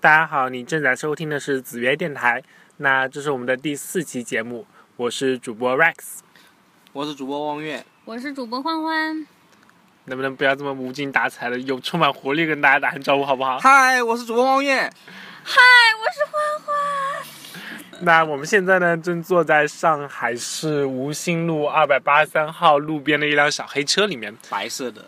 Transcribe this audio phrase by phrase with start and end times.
[0.00, 2.40] 大家好，你正在收听的是子曰电台，
[2.76, 6.20] 那这是我们的第四期节目，我是主播 Rex，
[6.92, 9.26] 我是主播汪月，我是主播欢欢。
[10.04, 13.58] 能不能不要这么无精打采的，有充满活力跟大家打声招呼好不好？
[13.58, 14.76] 嗨，我是主播汪月，
[15.42, 15.60] 嗨，
[15.98, 18.04] 我是欢欢。
[18.04, 24.32] 那我们现在呢，正坐在上海市吴兴路二百八十三号路边的一辆小黑车里面。
[24.48, 25.04] 白色的。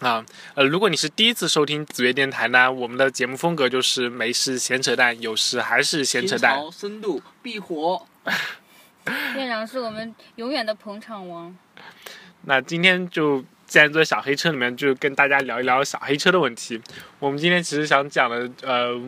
[0.00, 0.24] 啊，
[0.54, 6.58] 呃，如果你是第一次收听子月电台呢，我们的节目风格就是没事闲扯淡，有时还是闲扯淡。
[6.72, 8.06] 深度必火。
[9.34, 11.54] 店长是我们永远的捧场王。
[12.46, 16.80] 那今天就既然坐在小黑车里面，就跟大家聊一聊小黑车的问题。
[17.18, 18.98] 我们今天其实想讲的呃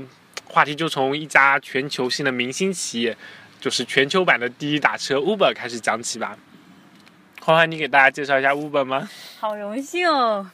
[0.45, 3.17] 话题，就从一家全球性的明星企业，
[3.59, 6.37] 就是全球版的滴滴打车 Uber 开始讲起吧。
[7.41, 9.09] 欢欢，你给大家介绍一下 Uber 吗？
[9.41, 10.51] 好荣幸哦。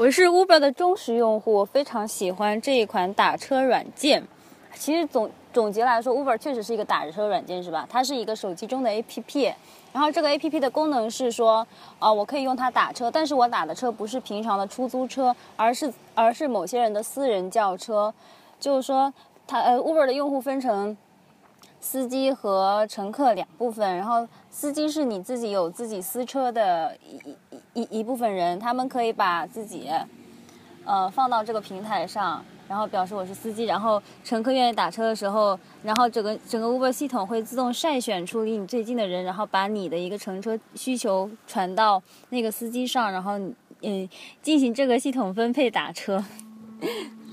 [0.00, 4.26] 我是 Uber 的忠实用户，我非常喜欢这一款打车软件。
[4.74, 7.86] 其实总总结来说，Uber 确实是一个打车软件，是吧？
[7.86, 9.52] 它是一个手机中的 APP。
[9.92, 11.66] 然后这个 APP 的功能是说，
[11.98, 18.10] 啊，我可以用它打车，但是我打的车不是平常的出租车，而是而是某些人的私人轿车。
[18.58, 19.12] 就是说，
[19.46, 20.96] 它呃，Uber 的用户分成
[21.80, 27.18] 司机和乘客两部分，然后司机是你自己有自己私车的一。
[27.72, 29.88] 一一一部分人，他们可以把自己，
[30.84, 43.38] 呃，放到这个平台上，然后表示我是司机，然后乘客愿意打车的时候，然后整个整个 Uber 系统会自动筛选出离你最近的人，然后把你的一个乘车需求传到那个司机上，然后
[43.82, 44.08] 嗯，
[44.42, 46.22] 进行这个系统分配打车。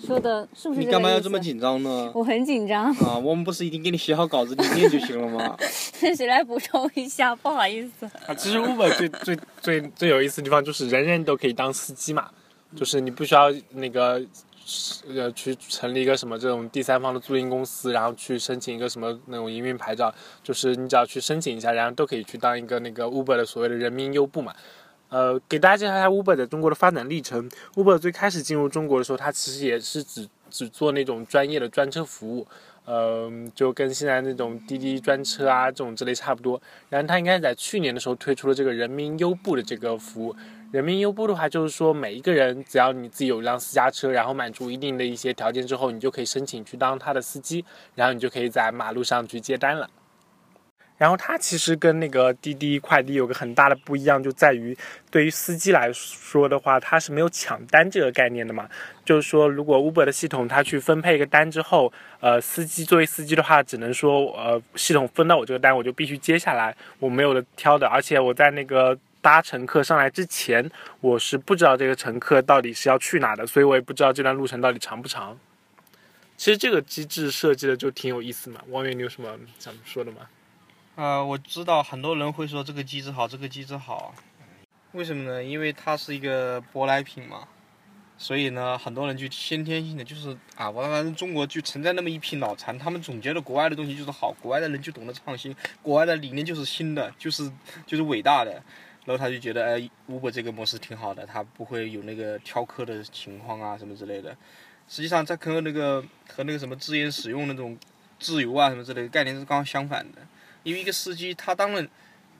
[0.05, 0.79] 说的是不是？
[0.79, 2.11] 你干嘛要这么紧张呢？
[2.13, 2.91] 我很紧张。
[2.97, 5.57] 啊，我们不是已经给你写好稿子，你念就行了吗？
[6.01, 7.35] 那谁来补充一下？
[7.35, 8.05] 不好意思。
[8.27, 12.29] 啊，其实 Uber 最最最最有意思的地方就是人人都可以当司机嘛，
[12.75, 14.21] 就是你不需要那个
[15.15, 24.53] 呃去成立一个什么这种第三方的租赁公司，然后去申请一个什么那种营运牌照，就是你只要去申请一下，然后都可以去当一个那个 Uber 的所谓的人民优步嘛。
[25.09, 27.49] 呃，给大家介绍一下 Uber 在中国的发展历程。
[27.75, 32.47] Uber 最开始进入中国的时候，它其实也是只只做那种专业的专车服务，
[32.85, 36.61] 呃，就跟现在那种滴滴专车啊这种之类差不多。
[36.89, 40.35] 然后它应该在去年的时候推出了这个人民优步的这个服务。
[40.73, 47.63] 人民优步的话，就是说每一个人只要你自己有一辆私家车，然后满足一定的一些条件之后，你就可以申请去当他的司机，
[47.95, 49.89] 然后你就可以在马路上去接单了。
[50.97, 54.75] 然后它其实跟那个滴滴快递有个很大的不一样，就在于
[55.11, 58.67] 对于司机来说的话，它是没有抢单这个概念的嘛。
[59.05, 67.87] 就是说，如果 Uber 的系统它去分配一个单之后，呃，司机作为司机的话，只能说，呃，系统分到我这个单，我就必须接下来，我没有的挑的。
[67.87, 70.67] 而且我在那个搭乘客上来之前，
[70.99, 75.37] 我是不知道这个乘客到底是要去哪的，所以我也不知道这段路程到底长不长。
[76.35, 78.61] 其实这个机制设计的就挺有意思嘛。
[78.69, 80.17] 王源，你有什么想说的吗？
[80.97, 84.15] 呃，我知道很多人会说这个机制好，这个机制好，
[84.93, 85.43] 为什么呢？
[85.43, 87.47] 因为它是一个舶来品嘛，
[88.17, 97.47] 所以呢，很多人就先天性的就是啊，我反正中国就存在那么一批脑残，他们总觉得国外的东西就是好，国外的人就懂得创新，国外的理念就是新的，就是
[97.85, 98.53] 就是伟大的，
[99.05, 104.35] 然后他就觉得哎，Uber 这个模式挺好的，它不会有那个挑客的情况啊什么之类的。
[104.87, 107.77] 实际上，在和那个和那个什么资源使用那种
[108.17, 110.23] 自由啊什么之类的概念是刚刚相反的。
[110.67, 111.87] 因为一个司机，他当然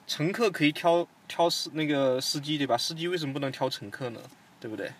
[0.06, 2.78] 乘客可以挑挑司那个司机对吧？
[2.78, 4.20] 司机为什么不能挑乘客呢？
[4.60, 4.92] 对不对？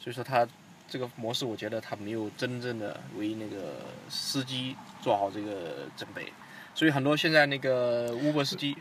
[0.00, 0.44] 所以说他
[0.88, 3.76] 这个模式，我觉得他没有真正的为那个
[4.08, 6.32] 司机做好这个准备。
[6.74, 8.76] 所以很多现在那个 Uber 司机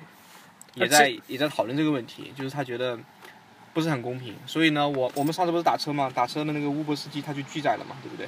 [0.73, 2.97] 也在也在讨论这个问题，就是他觉得
[3.71, 4.33] 不是很公平。
[4.47, 6.09] 所以呢，我我们上次不是打车嘛？
[6.09, 8.27] 打车的那个 Uber 司机他就拒载了嘛，对不对？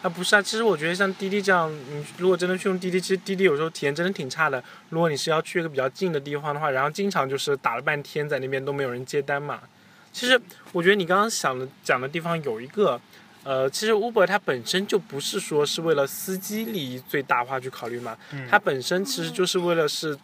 [0.00, 4.62] 啊，不是啊，其实我觉得像滴滴这样，你如果真的去用滴滴，其实滴滴有时候体验真的挺差的。
[4.90, 9.60] 如果你是要去一个比较近的地方的话，然后经常就是打了半天在那边都没有人接单嘛。
[10.12, 13.00] 其实我觉得你刚刚想的讲的地方有一个，
[13.42, 18.16] 呃，其实 Uber 它本身就不是说是为了司机利益最大化去考虑嘛，
[18.48, 20.16] 它本身其实就是为了是，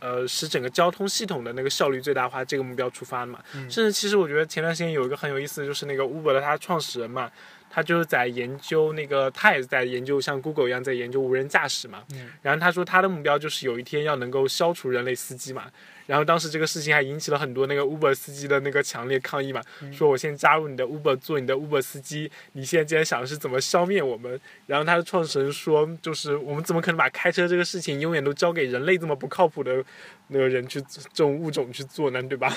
[0.00, 3.38] 呃，使整个交通系统的那个效率最大化这个目标出发的嘛。
[3.52, 7.30] 甚至其实我觉得前段时间有一个很有意思的就是那个 Uber 的它创始人嘛。
[7.70, 12.02] 他就是在研究那个，他也在研究像 Google 一样在研究无人驾驶嘛。
[12.12, 12.28] 嗯。
[12.42, 15.66] 然后他说他的目标就是有一天要能够消除人类司机嘛。
[16.06, 19.62] 然后当时这个事情还引起了很多那个 Uber 司机的那个强烈抗议嘛，
[19.92, 24.40] 说我先加入你的 Uber 做你的 Uber 司机，你现在竟然想的是怎么消灭我们？
[24.66, 29.84] 然后他的创始人说，就是我们怎么可能把开车这个事情永远都交给人类这么不靠谱的
[30.26, 32.20] 那个人去这种物种去做呢？
[32.24, 32.52] 对吧？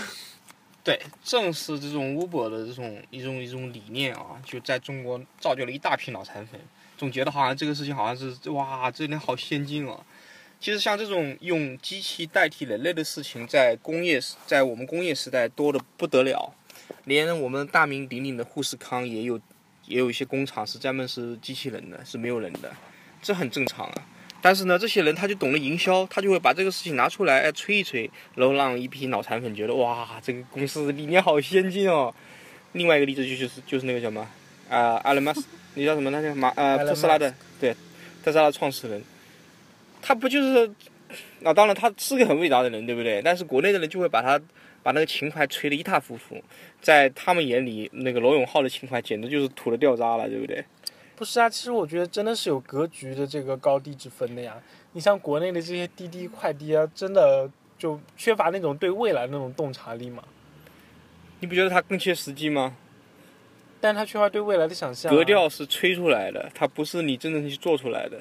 [0.84, 6.60] 对，正是这种 Uber 的这种一种一种理念啊，就在中国造就了一大批脑残粉，
[6.98, 10.04] 总觉得好像这个事情好像是哇，这人好先进哦。
[10.60, 16.54] 其实像这种用机器代替人类的事情，在工业，在我们工业时代多的不得了，
[17.06, 19.40] 连我们大名鼎鼎的富士康也有，
[19.86, 22.74] 也有一些工厂是专门是机器人的，是没有人的，
[23.22, 24.08] 这很正常啊。
[24.44, 32.14] 但是呢，这些人他就懂得营销，他就会把这个事情拿出来，哎，吹一吹，然后让一批脑残粉觉得哇，这个公司理念好先进哦。
[32.74, 34.28] 另外一个例子就就是就是那个叫什么
[34.70, 35.46] 啊，阿伦马斯，
[35.76, 36.10] 你叫什么？
[36.10, 37.74] 那叫马呃特斯拉的，对，
[38.22, 39.02] 特斯拉的创始人。
[40.02, 40.70] 他不就是
[41.44, 41.54] 啊？
[41.54, 43.22] 当然，他是个很伟大的人，对不对？
[43.24, 44.38] 但是国内的人就会把他
[44.84, 46.44] 把那个情怀吹得一塌糊涂，
[46.82, 50.66] 在他们眼里，那个罗永浩的情怀简直就是土的掉渣了，对不对？
[51.16, 54.56] 不是啊，其实我觉得真的是有格局的这个高低之分的呀。
[54.94, 60.24] 你像国内的这些滴滴快滴啊，真的就缺乏那种对未来那种洞察力嘛？
[61.40, 62.76] 你不觉得它更切实际吗？
[63.82, 65.14] 但它缺乏对未来的想象。
[65.14, 68.18] 格调是吹出来的，它不是你真正去做出来的。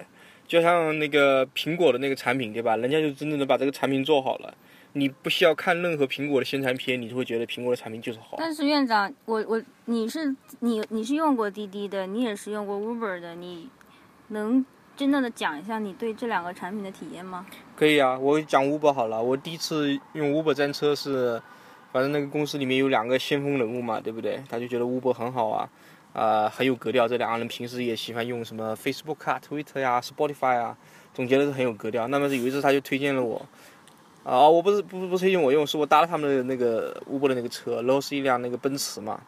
[0.48, 2.76] 就像那个苹果的那个产品，对吧？
[2.76, 4.52] 人家就真正的把这个产品做好了，
[4.94, 8.36] 你不需要看任何苹果的宣传片，你就会觉得苹果的产品就是好。
[8.38, 13.68] 但是院长，我我你是你你是用过滴滴的，你也是用过 Uber 的，你
[14.28, 14.64] 能
[14.96, 17.46] 真正的讲一下你对这两个产品的体验吗？
[17.74, 19.22] 可以啊，我讲 Uber 好了。
[19.22, 21.40] 我第一次用 Uber 专车是，
[21.90, 24.42] 反正那个公司里面有两个先锋人物嘛，对不对？
[24.48, 25.68] 他就觉得 Uber 很好啊。
[26.12, 27.08] 啊，很有格调。
[27.08, 30.76] 这两个人平时也喜欢用什么 Facebook 啊、Twitter 呀、Spotify 啊，
[31.14, 32.06] 总觉得是很有格调。
[32.08, 33.40] 那么有一次他就推荐了我，
[34.24, 39.20] 啊，我不是不不推荐我用，是我搭了他们的那个 Uber 的那个车，然后是一辆那个奔驰嘛。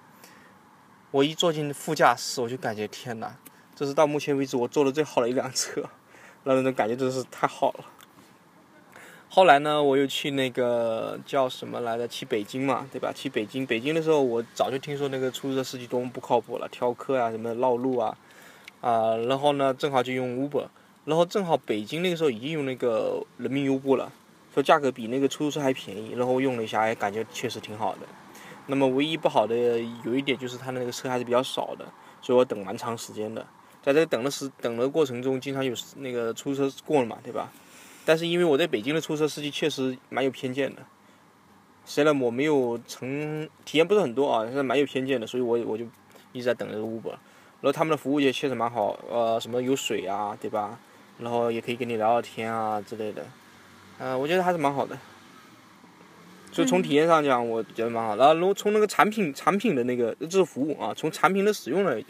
[1.11, 3.37] 我一坐进副驾驶，我就感觉天哪，
[3.75, 5.83] 这是到目前为止我坐的最好的一辆车，
[6.45, 7.85] 那种感觉真是太好了。
[9.29, 12.07] 后来呢，我又去那个叫什么来着？
[12.07, 13.13] 去北京嘛，对吧？
[13.13, 18.17] 去北京，北京的时候我早就听说那个出租车司机多么不靠谱了，挑客啊，什么绕路啊，
[18.81, 20.69] 啊，然后呢，正好就用 Uber，
[21.05, 24.13] 然后正好北京那个时候已经用那个人民优步了，
[24.55, 28.07] 说价格比那个出租车还便宜，然后用了一下，哎，感觉确实挺好的。
[28.67, 29.55] 那么唯一不好的
[30.05, 31.85] 有一点就是它的那个车还是比较少的，
[32.23, 33.45] 所以我等蛮长时间的，
[33.83, 37.53] 在这等的时等的过程中，经常有那个出租车过了嘛，对吧？
[38.07, 40.83] 但是因为我在北京的出租车司机确实蛮有偏见的，
[41.85, 45.85] 虽然我没有成体验不是很多啊，但是蛮有偏见的，所以我我就
[46.33, 50.79] 一直在等这个 Uber，然后他们的服务也确实蛮好，呃，什么有水啊，对吧？
[51.19, 53.27] 然后也可以跟你聊聊天啊之类的，
[53.99, 54.99] 呃，我觉得还是蛮好的。
[56.53, 58.15] 所以从体验上讲，我觉得蛮好。
[58.17, 62.01] 然后，如果从那个产品产品的那个这是服务啊，从产品的使用呢，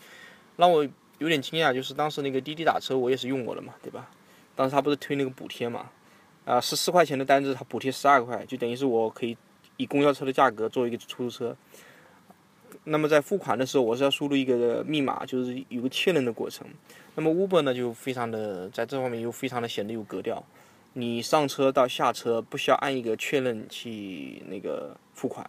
[0.56, 0.86] 让我
[1.18, 4.10] 有点惊讶，就是当时那个滴滴打车我也是用过的嘛，对吧？
[4.54, 5.86] 当时他不是推那个补贴嘛，
[6.44, 9.34] 啊，十四块钱的单子，他补贴十二块，就等于是我可以
[9.78, 11.56] 以公交车的价格做一个出租车。
[12.84, 16.66] 那么在付款的时候，我是要输入一个密码，就是有个确认的过程。
[17.14, 20.44] 那么 Uber 呢，就非常的在这方面又非常的显得有格调。
[20.94, 25.48] 你上车到下车不需要按一个确认去那个付款，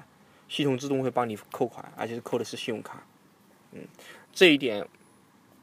[0.49, 3.07] 系统自动会帮你扣款，而且是扣的是信用卡。
[3.71, 3.81] 嗯，
[4.33, 4.85] 这一点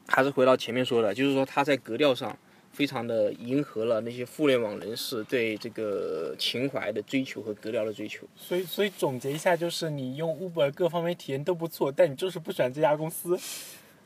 [0.07, 2.37] 还是回到前面说的，就是说它在格调上。
[2.73, 8.25] 非常的迎合了那些互联网人士对这个情怀的追求和格调的追求。
[8.35, 13.39] 所以，所以总结一下，就是你用 Uber 各方面体验都不错，但你就是不喜欢这家公司。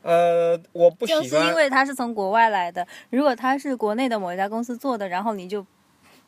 [0.02, 2.86] 呃，我不喜欢，就是因为它是从国外来的。
[3.08, 5.64] 如果它是国内的某一家公司做的，然后你就。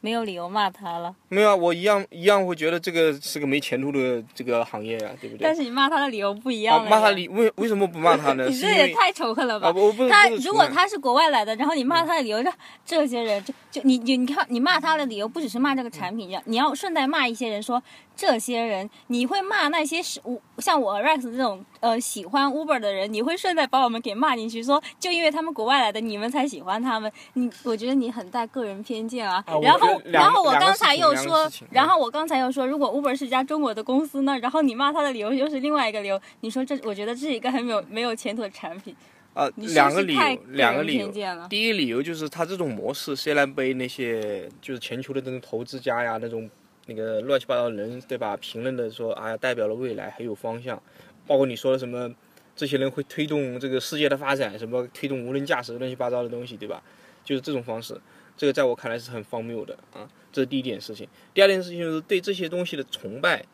[0.01, 1.15] 没有理由骂他了。
[1.29, 5.45] 没有啊，我一样一样会觉得这个是个没前途的这个行业呀，对不对？
[5.45, 6.89] 但是你骂他的理由不一样。
[6.89, 8.47] 骂他理为为什么不骂他呢？
[8.51, 9.73] 你这也太仇恨了吧！
[9.75, 12.51] 我不他如果他是国外来的，然后你骂他的理由，这
[12.85, 17.83] 这些人就就你你你看，你骂他的理由不只是骂这个产品，你要顺带骂一些人说。
[18.21, 27.11] 这些人，你会骂那些是我像我 Rex 这种呃喜欢 Uber 的人，你会顺带把我们给骂进去，说就因为他们国外来的，你们才喜欢他们。
[27.33, 29.43] 你我觉得你很带个人偏见啊。
[29.63, 34.39] 然后然后我刚才又说，然后我刚才又说，如果 Uber 是家中国的公司呢？
[34.41, 36.21] 然后你骂他的理由又是另外一个理由。
[36.41, 38.95] 你说这，我觉得这是一个很没有没有前途的产品。
[39.33, 41.11] 呃，两个理由，两个理由。
[41.49, 46.51] 第一理由就是他这种模式虽然被那些就是全球的那种投资家呀那种。
[46.91, 48.37] 那个乱七八糟的人，对吧？
[48.39, 50.83] 评论的说，哎呀，代表了未来，很有方向。
[51.25, 52.13] 包括你说的什么，
[52.57, 56.83] 这些人会推动这个世界的发展，什么推动无人驾驶，乱七八糟的东西，对吧？
[57.25, 58.01] 就是这种方式，
[58.37, 60.09] 这个在我看来是很荒谬的啊。
[60.33, 61.07] 这是第一点事情。
[61.33, 63.45] 第二件事情就是对这些东西的崇拜，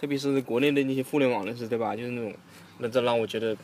[0.00, 1.96] 特别是国内的那些互联网人士，对吧？
[1.96, 2.32] 就是那种，
[2.78, 3.56] 那这让我觉得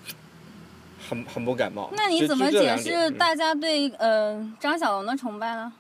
[1.08, 1.88] 很很不感冒。
[1.96, 5.72] 那你怎么解释大家对呃张小龙的崇拜呢？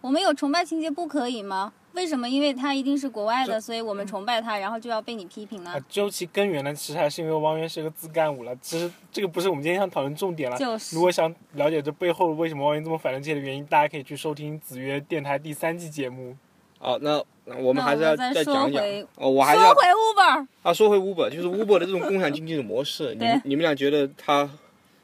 [0.00, 1.74] 我们有崇拜情节不可以吗？
[1.92, 2.28] 为什么？
[2.28, 8.54] 因为他一定是国外的，所以我们崇拜他，然后就要被你批评呢啊？，究其根源呢，其实还是因为汪源是个自干五了。
[8.62, 10.56] 其实这个不是我们今天想讨论重点了。
[10.56, 16.36] 就是如果想了解这背后为什么汪源这么反人界的原因，大家可以去收听子曰电台第三季节目。
[16.78, 18.82] 好，那那我们还是要再再讲讲
[19.16, 24.48] 哦，我还是要说回 Uber，啊，说回 Uber，就是 Uber 的这种共享经济的模式， 你们你们俩觉得它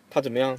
[0.08, 0.58] 它怎么样？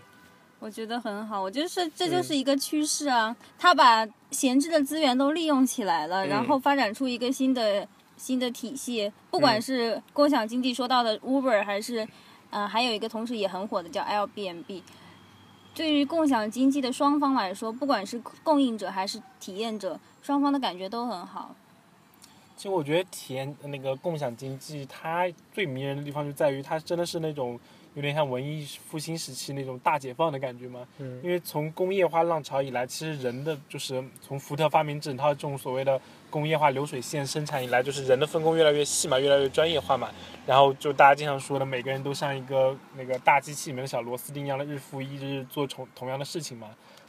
[0.59, 12.07] 我觉得很好，我觉得是这就是嗯一个趋势啊，他把闲置的资源都利用起来了，嗯然后发展出一个新的新的体系，不管嗯是共享经济说到的 Uber，还是，
[12.49, 14.81] 呃，还有一个同时也很火的叫 Airbnb。
[15.73, 21.55] 对于共享经济的双方来说，不管是供应者还是体验者，双方的感觉都很好。
[22.55, 27.59] 其实我觉得体验那个共享经济，它最迷人的地方就在于它真的是那种
[27.97, 30.87] 有点像文艺复兴时期那种大解放的感觉嘛。
[30.99, 35.99] 嗯因为从工业化浪潮以来，其实人的就是从福特发明整套这种所谓的
[36.29, 40.11] 工业化流水线生产以来，就是人的分工越来越细嘛，越来越专业化嘛。
[40.45, 46.67] 然后就大家经常说的，每个人都像一个那个大机器里面的小螺丝钉一样的，日复一日做同同样的事情嘛。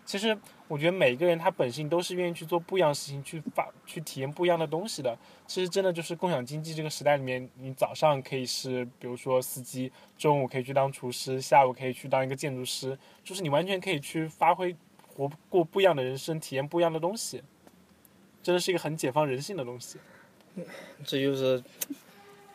[0.08, 0.34] 其实
[0.68, 5.14] 我觉得每个人他本性都是愿意去做不一样的事情，去发去体验不一样的东西的。
[5.46, 14.74] 其实真的就是共享经济这个时代里面，你早上可以是比如说司机，中午可以去当厨师，下午可以去当一个建筑师，就是你完全可以去发挥
[15.06, 17.42] 活过不一样的人生，体验不一样的东西。
[18.42, 19.98] 真的是一个很解放人性的东西。
[21.04, 21.62] 这就是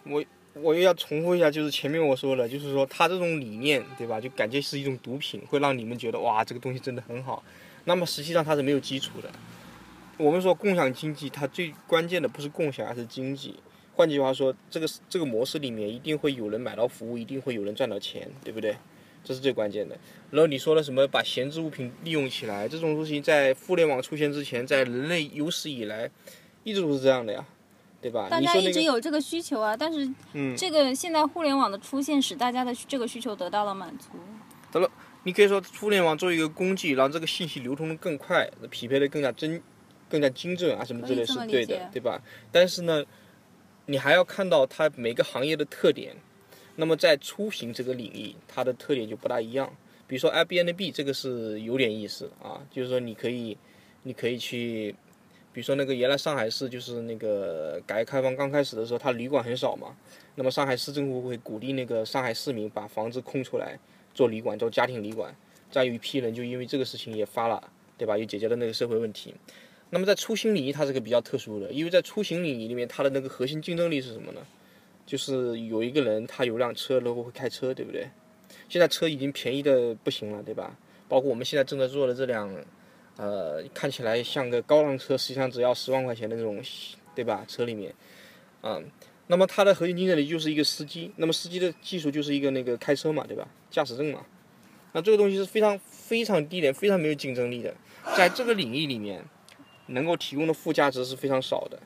[0.06, 4.22] 我我又要重复一下，就是前面我说的，就是说它这种理念，对吧？
[4.22, 7.44] 就感觉是一种毒品，会让你们觉得哇，这个东西真的很好。
[7.86, 9.30] 那么实际上它是没有基础的。
[10.18, 13.56] 我们说共享经济，它最关键的不是共享，而是经济。
[13.96, 18.76] 换句话说，这个这个模式里面一定会有人买到服务，一定会有人赚到钱，对不对？
[19.24, 19.98] 这是最关键的。
[20.32, 26.10] 然后你说的什么把闲置物品利用起来，这种东西在互联网出现之前，在人类有史以来
[26.64, 27.46] 一直都是这样的呀，
[28.04, 28.28] 对吧？
[28.30, 34.10] 大家一直有这个需求啊，但是嗯这个现在互联网的出现使大家的这个需求得到了满足。
[34.72, 34.92] 得了
[35.24, 39.62] 你可以说互联网作为一个工具，让这个信息流通的更快，匹配的更加真、
[40.10, 42.22] 更加精准啊，什么之类是对的，对吧？
[42.52, 43.04] 但是呢，
[43.86, 46.16] 你还要看到它每个行业的特点。
[46.76, 49.72] 那么在出行这个领域，它的特点就不大一样。
[50.08, 53.56] 比如说 Airbnb 这个是有点意思啊，就是说你可以，
[54.02, 54.96] 你可以去，
[55.54, 59.96] 比如说那个原来上海市就是那个改革开放刚开始的时候，它旅馆很少嘛，
[60.36, 63.78] 那么上海市政府会鼓励那个上海市民把房子空出来
[64.14, 65.34] 做旅馆，做家庭旅馆。
[65.72, 68.18] 再有一批人就因为这个事情也发了，对吧？
[68.18, 69.34] 也解决了那个社会问题。
[69.92, 74.42] 那么在出行领域，它是个比较特殊的，因为在出行领域里面，它的那个核心竞争力是什么呢？
[75.06, 78.08] 就是有一个人他有辆车，然后会开车，对不对？
[78.70, 80.78] 现在车已经便宜的不行了，对吧？
[81.10, 82.50] 包括我们现在正在做的这辆，
[83.18, 86.60] 呃，看起来像个高档车，实际上只要十万块钱的那种，
[87.14, 87.46] 对吧？
[87.48, 87.94] 车里面，
[88.62, 88.82] 啊、
[89.28, 93.48] 那么它的核心竞争力就是一个司机，那么司机的技术就是一个那个开车嘛，对吧？
[93.70, 94.26] 驾驶证嘛，
[94.94, 97.74] 那这个东西是非常非常低廉、非常没有竞争力的，
[98.18, 99.24] 在这个领域里面，
[99.88, 101.80] 能够提供的附加值是非常少的。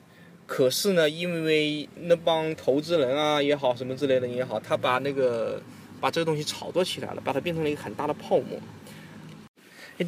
[0.46, 5.62] 可是呢，因为那帮投资人啊也好，什么之类的也好，他把那个
[6.00, 8.58] 把这个东西炒作起来了，把它变成了一个很大的泡沫。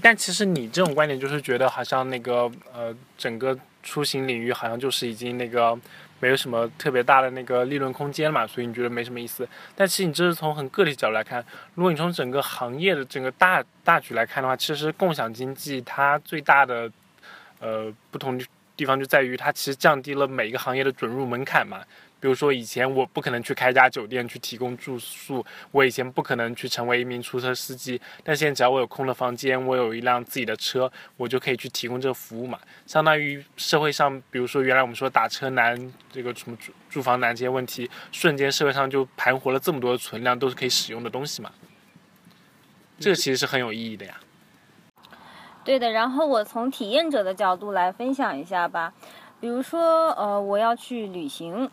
[0.01, 5.77] 但其实你这种观点就是觉得好像那个呃整个出行领域好像就是已经那个
[6.19, 9.47] 没有什么特别大的那个利润空间嘛，所以你觉得没什么意思。
[9.75, 11.43] 但其实你这是从很个体角度来看，
[11.75, 16.91] 如果你从整个行业的整个大大局来看的话，其实共享经济它最大的
[17.59, 18.39] 呃不同
[18.75, 21.81] 地方就在于它其实降低了每一个行业的准入门槛嘛。
[22.19, 32.59] 比如说以前我不可能去开一家酒店去提供住宿，我以前不可能去成为一名出租车司机，但现在只要我有空的房间，我有一辆自己的车，我就可以去提供这个服务嘛。
[32.85, 41.51] 相当于社会上，比如说原来我们说打车难，这个什么住住房难这些问题，瞬间社会上就盘活了这么多的存量，都是可以使用的东西嘛。
[42.99, 44.19] 这个其实是很有意义的呀。
[45.63, 48.93] 对的，然后我从体验者的角度来分享一下吧。
[49.39, 51.69] 比如说，呃，我要去旅行，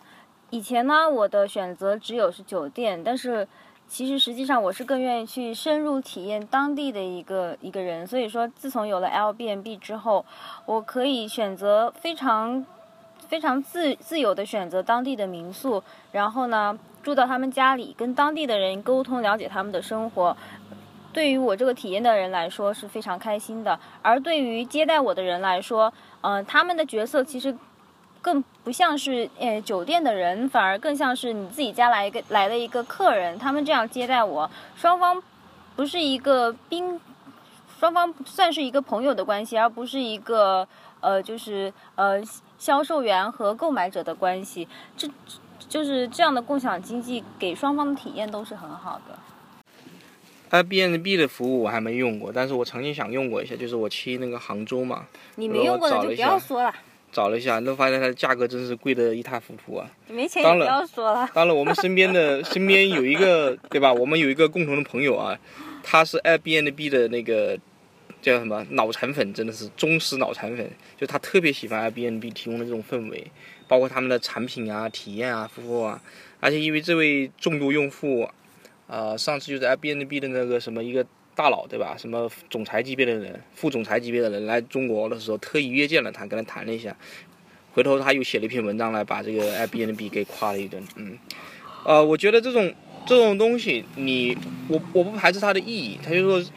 [0.51, 3.47] 以前呢，我的选择只有是酒店，但是
[3.89, 8.07] 其实实际上我是更愿意去深入体验当地的一个一个人。
[8.07, 10.25] 所以说，自从有了 Airbnb 之后，
[10.65, 12.65] 我可以选择非常
[13.29, 20.37] 非常自自由的选择当地的民宿，然后呢住到他们家里，跟当地的人沟通，了解他们的生活。
[21.13, 27.57] 对于我这个体验的人来说是非常开心的，而对于接待我的人来说，嗯、他们的角色其实
[28.27, 33.39] 更不像是呃酒店的人，反而更像是你自己家来一个来的一个客人。
[33.39, 35.23] 他们这样接待我，双方
[35.77, 37.01] 不是一个宾
[37.79, 40.67] 双方算是一个朋友的关系，而不是一个
[40.99, 42.21] 呃，就是呃
[42.59, 44.67] 销售员和购买者的关系。
[44.97, 45.09] 这
[45.69, 49.17] 就是这样的共享经济，给双方的体验都是很好的。
[50.51, 55.07] Airbnb 的服务我还没用过，但是我曾经想用过一下，就是我去那个杭州嘛，
[55.37, 56.75] 你没用过的就不要说了，
[57.17, 59.91] 找了一下，都发现它的价格真是贵的一塌糊涂啊。
[60.07, 61.27] 你没钱也不要说了。
[61.33, 63.91] 当然，我们身边的身边有一个，对吧？
[63.91, 65.35] 我们有一个共同的朋友啊，
[65.83, 67.59] 他是 Airbnb 的那个
[68.21, 73.27] 叫什么脑残粉，真的是忠实脑残粉，就他特别喜欢 Airbnb 提供的这种氛围，
[73.67, 76.03] 包括他们的产品啊、体验啊、服务啊，
[76.41, 78.29] 而且因为这位重度用户。
[78.89, 81.05] 呃，上次就是 Airbnb 的那个什么一个
[81.37, 81.95] 大佬，对吧？
[81.99, 86.97] 什么总裁级别的人、副总裁级别的人来中国的时候，特意约见了他，跟他谈了一下。
[87.75, 90.83] 回头他又写了一篇文章来把这个 Airbnb 给夸了一顿。
[90.97, 91.19] 嗯，
[91.85, 92.73] 呃，我觉得这种
[93.05, 94.35] 这种东西，你
[94.67, 95.99] 我我不排斥它的意义。
[96.03, 96.51] 他就说，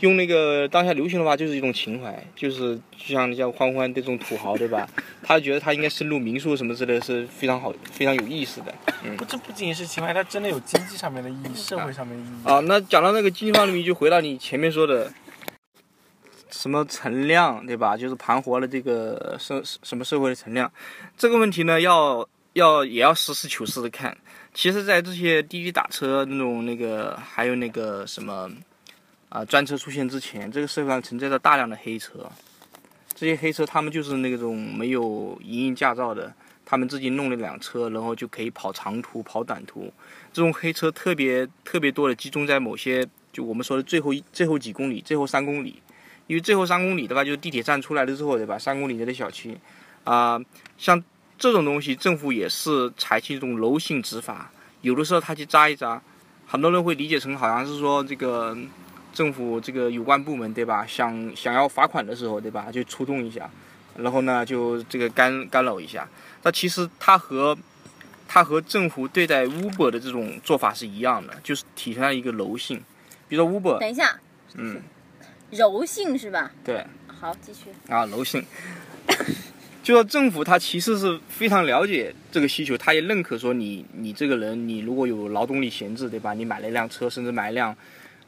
[0.00, 4.88] 用那个当下流行的话，就是一种情怀，就是就像像欢欢这种土豪，对吧？
[5.22, 8.74] 他觉得他应该深入民宿什么之类的是非常好、非常有意思的。
[9.04, 12.48] 嗯，不，这不仅仅是情怀，它真的有经济上面的意义，社会上面的意义。
[12.48, 15.12] 啊，那讲到那个经济方面，就回到你前面说的，
[16.50, 17.96] 什么存量，对吧？
[17.96, 20.70] 就是盘活了这个社什么社会的存量，
[21.16, 24.16] 这个问题呢，要要也要实事求是的看。
[24.54, 28.50] 其实，在这些滴滴打车那种那个，还有那个什么
[29.28, 32.30] 啊专车出现之前，这个社会上存在着大量的黑车。
[33.14, 36.32] 这些黑车，他们就是那种没有营运驾照的，
[36.64, 39.92] 他们自己弄了辆车，然后就可以跑长途、跑短途。
[40.32, 45.82] 这种黑车特别特别多的集中在某些，就我们说的最后一最后几公里、最后三公里。
[46.28, 48.58] 因为最后三公里的话，就是地铁站出来了之后，对吧？
[48.58, 49.56] 三公里内的小区，
[50.04, 50.38] 啊、
[50.76, 51.02] 像
[51.38, 56.00] 这种东西，政府也是采取一种柔性执法，有的时候他去扎一扎，
[56.46, 58.54] 很多人会理解成好像是说这个
[59.18, 60.86] 政府这个有关部门，对吧？
[60.86, 62.70] 想想要罚款的时候，对吧？
[62.70, 63.50] 就出动一下，
[63.96, 66.08] 然后呢，就这个干干扰一下。
[66.44, 67.58] 那其实它和
[68.28, 72.80] 它和政府对待 Uber 的这种做法是一样的，就是体现了一个柔性。
[73.26, 74.20] 比如说 Uber，等一下，
[74.54, 74.80] 嗯，
[75.50, 76.52] 柔性是吧？
[76.62, 77.70] 对好，继续。
[77.92, 78.44] 啊，柔性。
[79.82, 86.34] 就说政府它其实是非常了解这个需求，他也认可说你你这个人你如果有劳动力闲置，对吧？
[86.34, 87.74] 你买了一辆车，甚至买一辆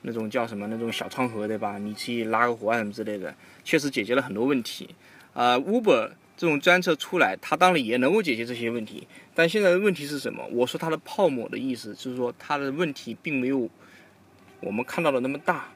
[0.02, 1.78] 那种叫什么那种小窗盒，对吧？
[1.78, 3.34] 你去拉个活啊什么之类的，
[3.64, 4.88] 确实解决了很多问题。
[5.32, 10.44] 啊、u b e r 这种专车出来，它当然也能够解决这些问题，但现在的问题是什么？
[10.50, 13.68] 我说它的泡沫的意思就是说它的问题并没有
[14.60, 15.68] 我们看到的那么大。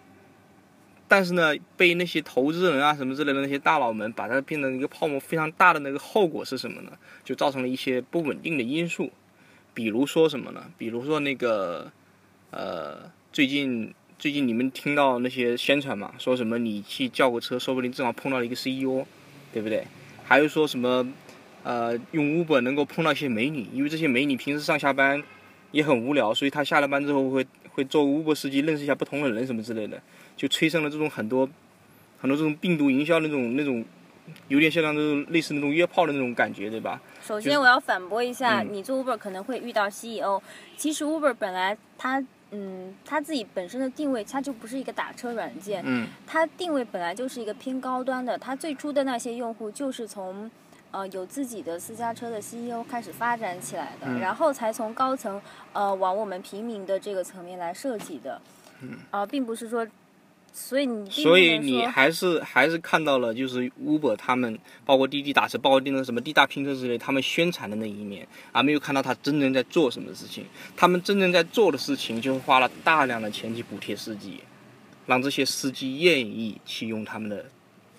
[1.06, 6.92] 但是呢，被那些投资人啊什么之类的那些大佬们把它变成一个泡沫非常大的那个后果是什么呢？
[7.22, 9.12] 就造成了一些不稳定的因素，
[9.74, 10.64] 比如说什么呢？
[10.78, 11.92] 比如说那个，
[12.50, 19.04] 呃，最近最近你们听到那些宣传嘛，说什么你去叫个车，说不定正好碰到了一个 CEO，
[19.52, 19.86] 对不对？
[20.24, 21.06] 还有说什么，
[21.62, 25.22] 呃，用 Uber 能够碰到一些美女，因为这些美女平时上下班
[25.72, 30.00] 也很无聊，所以她下了班之后会会做 Uber 司机，认识一下不同的人什么之类的。
[30.38, 31.46] 就催生了这种很多
[32.18, 33.84] 很多这种病毒营销的那种那种，
[34.48, 36.98] 有点像那种类似那种约炮的那种感觉，对吧？
[37.22, 40.42] 首先，我要反驳一下，嗯你做 Uber 可能会遇到 CEO。
[40.78, 42.24] 其实 Uber 本来它，
[42.56, 48.38] 嗯，它自己本身的定位，它就不是一个打车软件，嗯它定位本来就是一个偏高端的。
[48.38, 50.48] 它最初的那些用户就是从，
[50.92, 58.40] 呃，有自己的私家车的 CEO 开始发展起来的，嗯然后才从高层，呃，往我们平民的这个层面来设计的。
[58.82, 58.98] 嗯。
[59.10, 59.84] 啊、并不是说，
[60.56, 70.46] 所以你所以你还是还是看到了，就是 Uber 他们，包括滴滴打车，包括那个什么滴答拼车之类，他们宣传的那一面，而没有看到他真正在做什么事情。
[70.76, 74.44] 他们真正在做的事情，就是花了大量的钱去补贴司机，
[75.06, 77.46] 让这些司机愿意去用他们的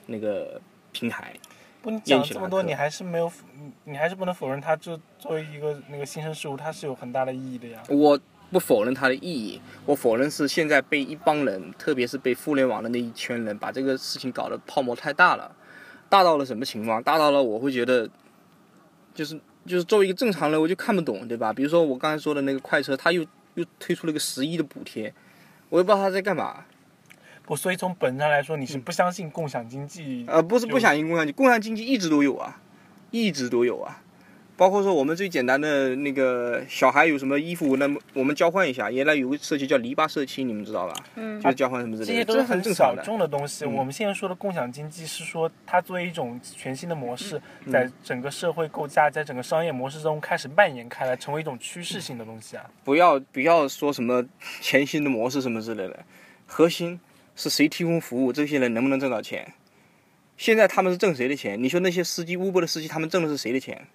[0.06, 0.62] 那个
[0.94, 1.34] 平台。
[1.82, 7.84] 不，你讲这么多，你还是没有，你你还是不能否认它这作为一个那个新生事物，它是有很大的意义的呀。
[7.89, 8.18] 我
[8.52, 15.54] 不否认它的意义，我否认是现在被一帮人，特别是被互联网的那一圈人，把这个事情搞得泡沫太大了，
[16.08, 17.04] 大到了什么情况？
[17.04, 18.10] 大到了我会觉得，
[19.14, 21.52] 就是就是作为一个正常人，我就看不懂，对吧？
[21.52, 25.14] 比如说我刚才说的那个快车，他又又推出了一个十亿的补贴，
[25.70, 26.66] 我也不知道他在干嘛。
[27.44, 30.26] 不，所以从本质上来说，你是不相信共享经济？
[30.28, 32.62] 呃，不是不相信共享经济，共享经济一直都有啊，
[33.12, 34.02] 一直都有啊。
[34.58, 38.89] 包括说我们最简单的那个小孩有什么衣服，那么我们交换一下。
[38.89, 40.94] 原来有个社区叫篱笆社区，你们知道吧？
[41.15, 43.04] 嗯就是交换什么之类的，这些都是很正小常的。
[43.04, 43.65] 众的东西。
[43.65, 52.63] 嗯我们现在说的共享经济是说，它作为一种全新的模式，嗯在整个社会构架、在整个商业模式中开始蔓延开来，成为一种趋势性的东西啊。
[52.86, 54.24] 不要不要说什么
[54.62, 56.06] 全新的模式什么之类的，
[56.46, 56.98] 核心
[57.36, 59.54] 是谁提供服务，这些人能不能挣到钱。
[60.38, 61.62] 现在他们是挣谁的钱？
[61.62, 63.86] 你说那些司机，Uber 的司机，他们挣的是谁的钱？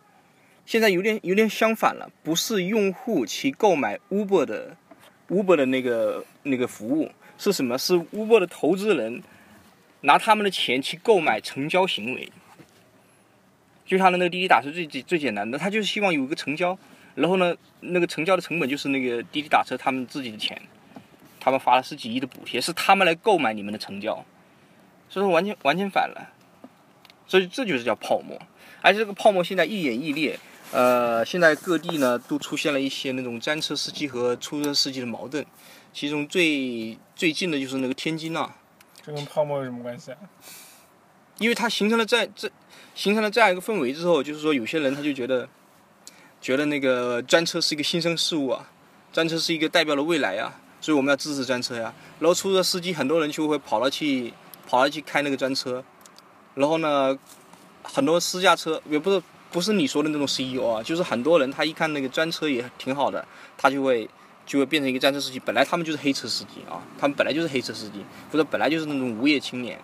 [0.67, 4.77] 现在有点有点相反了，不是用户去购买 Uber 的
[5.29, 7.77] Uber 的那个那个服务，是什么？
[7.77, 9.23] 是 Uber 的投资人
[10.03, 12.31] 拿他们的钱去购买成交行为。
[13.85, 16.79] 就像那个滴滴打车最最最简单的，他就是希望有一个成交，
[17.17, 20.63] 然后呢，那个成交的成本就是那个滴滴打车他们自己的钱，
[21.41, 24.25] 他们发了十几亿的补贴，是他们来购买你们的成交，
[25.09, 26.33] 所以说完全完全反了，
[27.27, 28.41] 所以这就是叫泡沫，
[28.81, 30.39] 而且这个泡沫现在愈演愈烈，
[30.73, 35.45] 呃，现在各地呢都出现了一些那种专车司机和出租车司机的矛盾，
[35.93, 38.55] 其中最最近的就是那个天津啊，
[39.05, 40.19] 这跟泡沫有什么关系啊？
[41.39, 42.51] 因为它形成了这这
[42.95, 45.49] 形成了这样一个氛围之后，就是说有些人他就觉得，
[46.41, 48.71] 觉得那个专车是一个新生事物啊，
[49.13, 51.93] 专车是一个代表了未来呀，所以我们要支持专车呀。
[52.21, 54.33] 然后出租车司机很多人就会跑了去
[54.69, 55.83] 跑了去开那个专车，
[56.55, 57.19] 然后呢，
[57.83, 59.21] 很多私家车也不是
[59.51, 64.09] 不是你说的那种 CEO 啊，就是很多人他一看那个专车也挺好的，他就会
[64.47, 65.39] 就会变成一个专车司机。
[65.41, 69.79] 本来他们就是黑车司机啊，他们本来就是黑车司机，或者本来就是那种无业青年。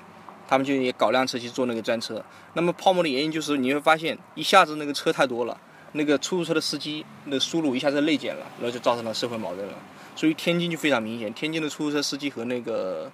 [0.48, 2.24] 他们就也搞辆车去做那个专车，
[2.54, 9.74] 那么泡沫的原因就是你会发现一下子那个车太多了，那个出租车的司机的收入一下子内减了，然后就造成了社会矛盾了。
[10.14, 13.10] 所以天津就非常明显，天津的出租车司机和那个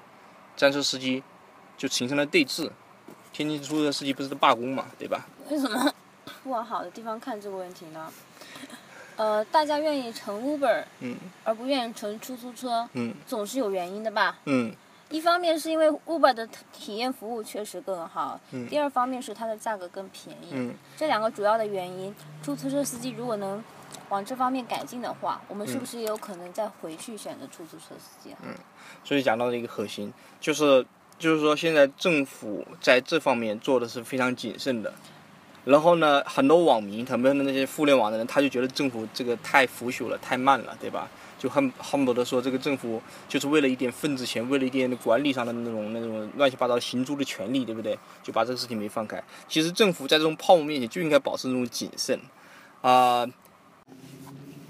[0.59, 1.23] 专车司机
[1.79, 2.71] 就形成了对峙。
[3.33, 5.27] 天津出租车司机不是罢工嘛，对吧？
[5.51, 5.91] 为什么
[6.51, 8.13] 往好的地方看这个问题呢？
[9.17, 14.39] 呃，大家愿意乘 Uber，嗯，而不愿意乘出租车，嗯，总是有原因的吧？
[14.47, 14.75] 嗯。
[15.11, 23.63] 一方面是因为 Uber 的体验服务确实更好，嗯第二方面是它的价格更便宜，嗯这两个主要的原因，出租车司机如果能
[24.09, 28.41] 往这方面改进的话，我们是不是也有可能再回去选择出租车司机啊？
[29.05, 30.87] 所以讲到了一个核心，就是
[31.19, 34.95] 就是说现在政府在这方面做的是非常谨慎的。
[35.65, 41.09] 然后呢，很多网民，他们的那些互联网的人，他就觉得政府这个太腐朽了，太慢了，对吧？
[41.39, 47.99] 就恨恨不得说这个政府就是为了一点份子钱，为了一点管理上的那种那种乱七八糟行租的权利，对不对？
[48.23, 49.21] 就把这个事情没放开。
[49.49, 52.21] 其实政府在这种泡沫面前就应该保持这种谨慎，
[52.81, 53.27] 啊、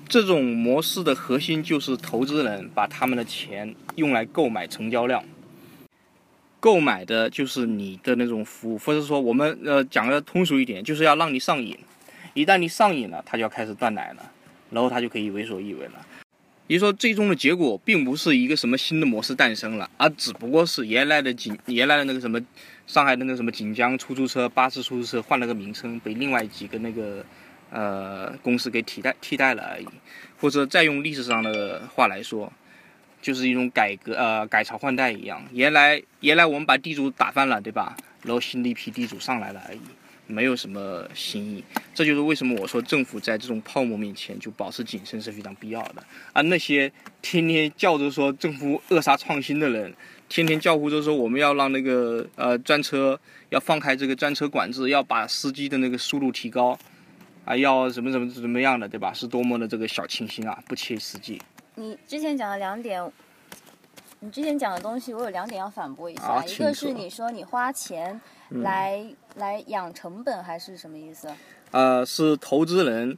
[0.08, 5.22] 这种模式的核心就是投资人把他们的钱用来购买成交量，
[6.62, 11.76] 购买的就是你的那种服务，或者说我们呃讲的通俗一点，就是要让你上瘾。
[12.34, 14.30] 一旦你上瘾了，他就要开始断奶了，
[14.70, 15.94] 然后他就可以为所欲为了。
[16.68, 22.40] 也就说，最终的结果并不是一个什么新的模式诞生了，而只不过是原来的锦原来的那个什么
[22.86, 27.26] 上海的那个什么锦江出租车、巴士出租车换了个名称，被另外几个那个
[27.70, 29.86] 呃公司给替代替代了而已。
[30.38, 32.52] 或者再用历史上的话来说，
[33.22, 35.42] 就是一种改革呃改朝换代一样。
[35.52, 37.96] 原来原来我们把地主打翻了，对吧？
[38.22, 39.80] 然后新的一批地主上来了而已。
[40.28, 46.02] 没有什么新意，这就是为什么我说政府在这种泡沫面前就保持谨慎是非常必要的。
[46.32, 49.92] 而那些天天叫着说政府扼杀创新的人，
[50.30, 53.18] 天天叫呼着说我们要让那个呃专车
[53.50, 56.78] 要放开这个专车管制，要把司机的那个收入提高，
[57.44, 59.12] 啊要怎么怎么怎么样的，对吧？
[59.12, 61.42] 是多么的这个小清新啊，不切实际。
[61.74, 63.10] 你之前讲的两点，
[64.20, 66.22] 你之前讲的东西，我有两点要反驳一下。
[66.24, 69.04] 啊一个是你说你花钱来、
[69.36, 71.28] 来养成本，还是什么意思？
[71.70, 73.16] 呃，是投资人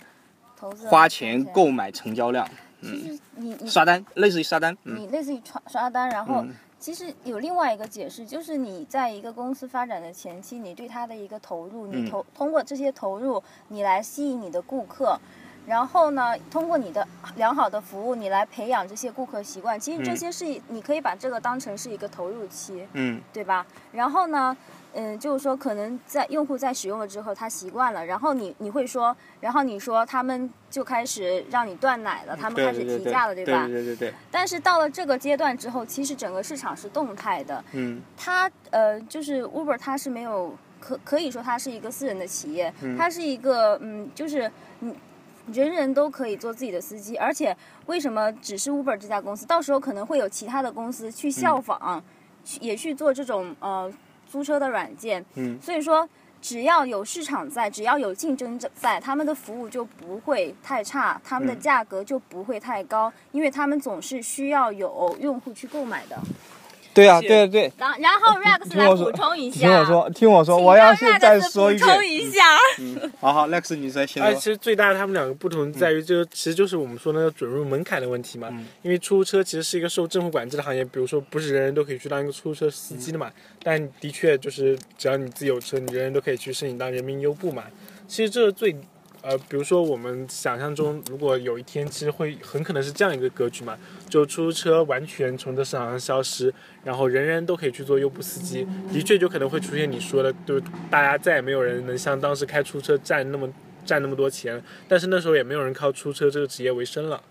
[0.57, 2.49] 投资花钱购买成交量，
[2.81, 4.97] 其实你你刷单，类似于刷单，嗯。
[5.01, 6.55] 你类似于刷刷单，然后嗯。
[6.79, 12.11] 其实有另外一个解释，就是你在一个公司发展的前期，你对它的一个投入，你嗯。
[12.11, 15.19] 投通过这些投入，你来吸引你的顾客。
[15.67, 19.79] 然后呢，通过你的良好的服务，你来培养这些顾客习惯。
[19.81, 22.87] 其实这嗯些是，你可以把这个当成是一个投入期。
[22.93, 23.65] 嗯对吧？
[23.93, 24.57] 然后呢，
[24.93, 33.67] 嗯，就是说可能在用户在使用了之后，他习惯了，然后你你会说，然后你说他们就开始让你断奶了，他们开始提价了，对吧？
[33.67, 44.51] 对对对对，但是到了这个阶段之后，其实整个市场是动态的，嗯它呃，就是 Uber 它是没有可可以说它是一个私人的企业，它是一个嗯，就是
[44.81, 44.95] 嗯。
[45.53, 49.45] 人人都可以做自己的司机，而且为什么只是 Uber 这家公司？
[49.47, 52.03] 到时候可能会有其他的公司去效仿，
[52.45, 53.93] 去也去做这种呃
[54.27, 55.25] 租车的软件。
[55.35, 56.09] 嗯所以说，
[56.41, 66.19] 只要有市场在，只要有竞争在，他们的服务就不会太差，他们的嗯价格就不会太高，因为他们总是需要有用户去购买的。
[66.95, 72.13] 对啊，而且对对，然然后 Rex 来补充一下，听我说，听我说，请我要让现在 Rex 说一补充遍。
[72.13, 72.41] 一下。
[73.21, 74.39] 好好，Lex，你再先而说。
[74.41, 78.49] 其实最大的他们两个不同在于，这个其实就是我们说那个准入门槛的问题嘛。
[78.53, 83.31] 嗯因为出租车其实是一个受政府管制的行业，比如说不是人人都可以去当一个出租车司机的嘛。
[83.63, 87.65] 但的确就是只要你自己有车，你人人都可以去申请当人民优步嘛。
[88.07, 88.77] 其实这是最
[89.25, 93.75] 呃，比如说我们想象中，如果有一天其实会很可能是这样一个格局嘛，
[94.07, 96.53] 就出租车完全从这市场上消失，
[96.85, 103.49] 然后人人都可以去做优步司机，的确就可能会出现你说的，就是大家再也没有人能像当时开出租车赚那么
[103.87, 107.23] 赚那么多钱，但是那时候也没有人靠出租车这个职业为生了。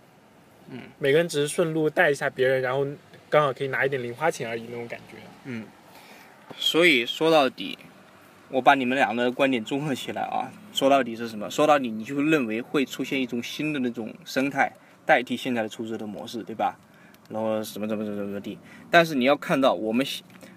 [0.72, 2.88] 嗯，每个人只是顺路带一下别人，然后
[3.30, 5.18] 刚好可以拿一点零花钱而已那种感觉。
[5.46, 5.66] 嗯
[6.58, 7.78] 所以说到底，
[8.50, 11.50] 我把你们俩的观点综合起来啊，说到底是什么？
[11.52, 14.74] 说到底，你就认为会出现一种新的那种生态，
[15.06, 16.76] 代替现在的出租车的模式，对吧？
[17.30, 18.58] 然后什么怎么怎么怎么地。
[18.90, 20.06] 但是你要看到，我们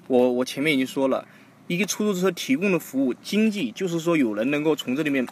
[0.09, 1.29] 我我前面已经说了，
[1.67, 5.27] 一个出租车提供的服务经济，就是说有人能够从这里面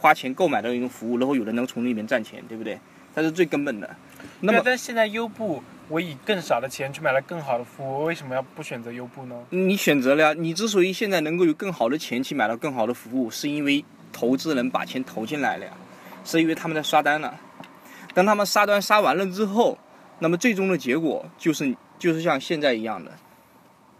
[0.00, 2.78] 花钱购买到一种服务，然后有人能从里面赚钱，对不对？
[3.14, 3.94] 它是最根本的。
[4.40, 9.36] 那么但现在优步，我以更少的钱去买了更好的服务，我为什么要不选择优步呢？
[9.50, 15.72] 你选择了呀，你之所以现在能够有更好的钱去买到更好的服务，是因为投资人把钱投进来了呀，
[16.24, 17.40] 是因为他们在刷单了。
[18.14, 19.78] 当他们杀单杀完了之后，
[20.18, 23.10] 那么最终的结果就是就是像现在一样的，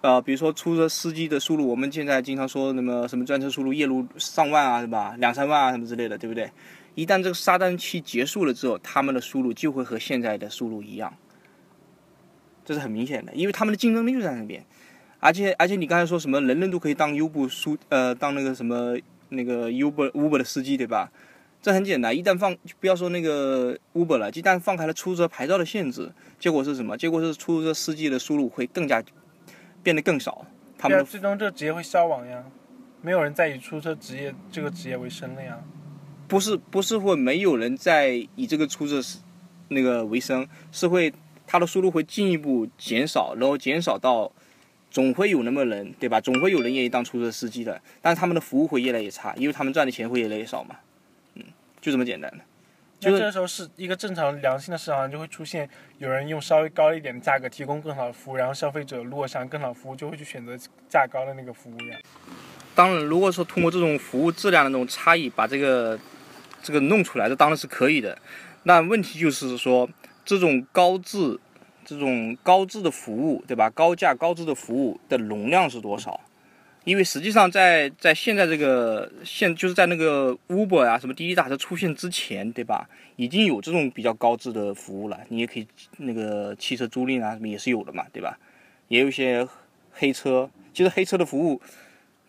[0.02, 5.14] 呃，比如说出租车司机的收入，我们现在经常说那么什么专车收入月入上万啊，是吧？
[5.18, 6.50] 两三万啊什么之类的，对不对？
[6.94, 11.14] 一旦这个杀单期结束了之后，他们的收入就会和现在的收入一样，
[12.64, 14.62] 这是很明显的，因为他们的竞争力就在那边。
[15.20, 18.96] 而且而且你刚才说什么人人都可以当优步输呃当那个什么
[19.32, 21.10] 那个 Uber Uber 的司机对吧？
[21.60, 26.96] 这很简单，一旦放不要说那个 Uber 了，一旦放开了出租车牌照的限制，结果是什么？
[26.96, 29.00] 结果是出租车司机的收入会更加
[29.80, 30.44] 变得更少，
[30.76, 32.44] 他们啊，最终这个职业会消亡呀，
[33.00, 35.60] 没有人再以出租车职业这个职业为生了呀。
[36.26, 39.18] 不是不是会没有人再以这个出租车
[39.68, 41.12] 那个为生，是会
[41.46, 44.32] 他的收入会进一步减少，然后减少到
[44.92, 46.20] 总会有那么人，对吧？
[46.20, 50.76] 总会有人愿意当出租车司机的，但是他们的服务会越来越差，因为他们赚的钱会越来越少嘛，
[51.34, 51.42] 嗯，
[51.80, 52.38] 就这么简单的。
[53.00, 60.56] 就是这个时候是一个正常良性的市场，就会出现有人用稍微高一点的价格提供更好的服务，然后消费者如果想更好服务，就会去选择
[60.88, 61.98] 价高的那个服务呀。
[62.74, 65.98] 当然，如果说通过这种服务质量的那种差异把这个
[66.62, 68.16] 这个弄出来，这当然是可以的。
[68.64, 69.88] 那问题就是说，
[70.24, 71.40] 这种高质、
[71.84, 73.70] 这种高质的服务，对吧？
[73.70, 76.20] 高价高质的服务的容量是多少？
[76.84, 82.88] 因为实际上在在现在这个现就是在那个 Uber 啊什么滴滴打车出现之前，对吧？
[83.16, 85.66] 已经有这种比较高质的服务了，你也可以
[85.98, 88.36] 那个汽车租赁啊什么也是有的嘛，对吧？
[88.88, 89.46] 也有一些
[89.92, 91.60] 黑车，其实黑车的服务。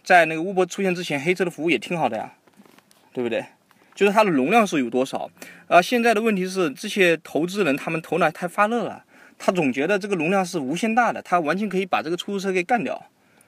[0.03, 2.33] 在那个 Uber 出现之前，黑车的服务也挺好的呀，
[3.13, 3.45] 对不对？
[3.95, 5.31] 就是它的容量是有多少？
[5.67, 9.05] 啊，现在的问题是这些投资人他们头脑太发热了，
[9.37, 13.01] 他总觉得这个容量是无限大的，他完全可以把这个出租车给干掉，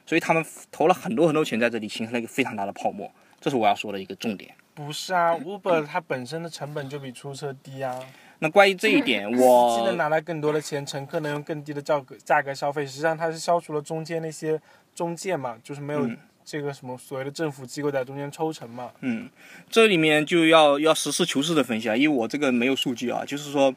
[0.05, 3.11] 所以他们投了很多很多钱在这里，形成了一个非常大的泡沫。
[3.39, 4.53] 这是我要说的一个重点。
[4.73, 7.97] 不是啊，Uber 它本身的成本就比出租车低啊，
[8.39, 14.59] 那关于这一点， 司机我能拿来更多的钱，乘客能用更低的价格价格消费，实际上它是消除了中间那些
[14.93, 18.91] 中介嘛，就是没有嗯这个什么所谓的政府机构在中间抽成嘛。
[18.99, 19.29] 嗯，
[19.69, 23.73] 这里面就要要实事求是的分析啊，因为我这个没有数据啊，就是说，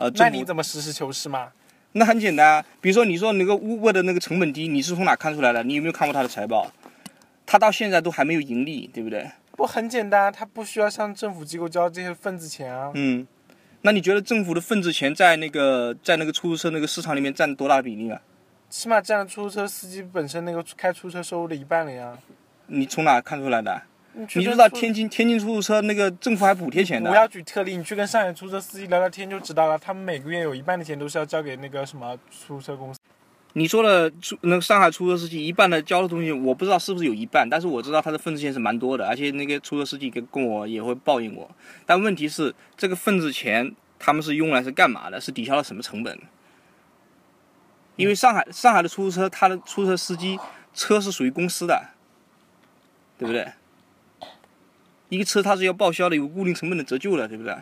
[0.00, 1.52] 呃，那你怎么实事求是嘛？
[1.92, 5.62] 那很简单啊，比如说你说那个 Uber 的那个成本低，你是从哪看出来的？
[5.62, 6.72] 你有没有看过它的财报？
[7.44, 9.30] 它到现在都还没有盈利，对不对？
[9.52, 12.90] 不很简单，它不需要向政府机构交这些份子钱啊。
[12.94, 13.26] 嗯，
[13.82, 18.22] 那你觉得政府的份子钱在那个在那个出租车那个市场里面占多大的比例啊？
[18.70, 22.16] 起码占了出租车司机本身那个开出租车收入的一半了呀。
[22.68, 23.82] 你从哪看出来的？
[24.12, 27.20] 你就知道天津天津出租车那个政府还补贴钱的不的？
[27.20, 32.98] 要举特例，你去跟上海出租车司机聊聊天就知道了，他们每个月有一半的钱都是要交给那个什么出租车公司。
[33.54, 41.50] 你说的出那个上海出租车司机一半的交的东西，我不知道是不是有一半，但是我知道他的份子钱是蛮多的，而且那个出租车司机跟跟我也会抱怨我。
[41.86, 45.20] 但问题是，这个份子钱他们是用来是干嘛的？
[45.20, 46.18] 是抵消了什么成本？
[47.96, 50.38] 因为上海上海的出租车，他的出租车司机
[50.72, 51.90] 车是属于公司的，
[53.18, 53.52] 对不对？
[55.10, 57.54] 一个车它是要报销的，有固定成本的折旧的，对不对？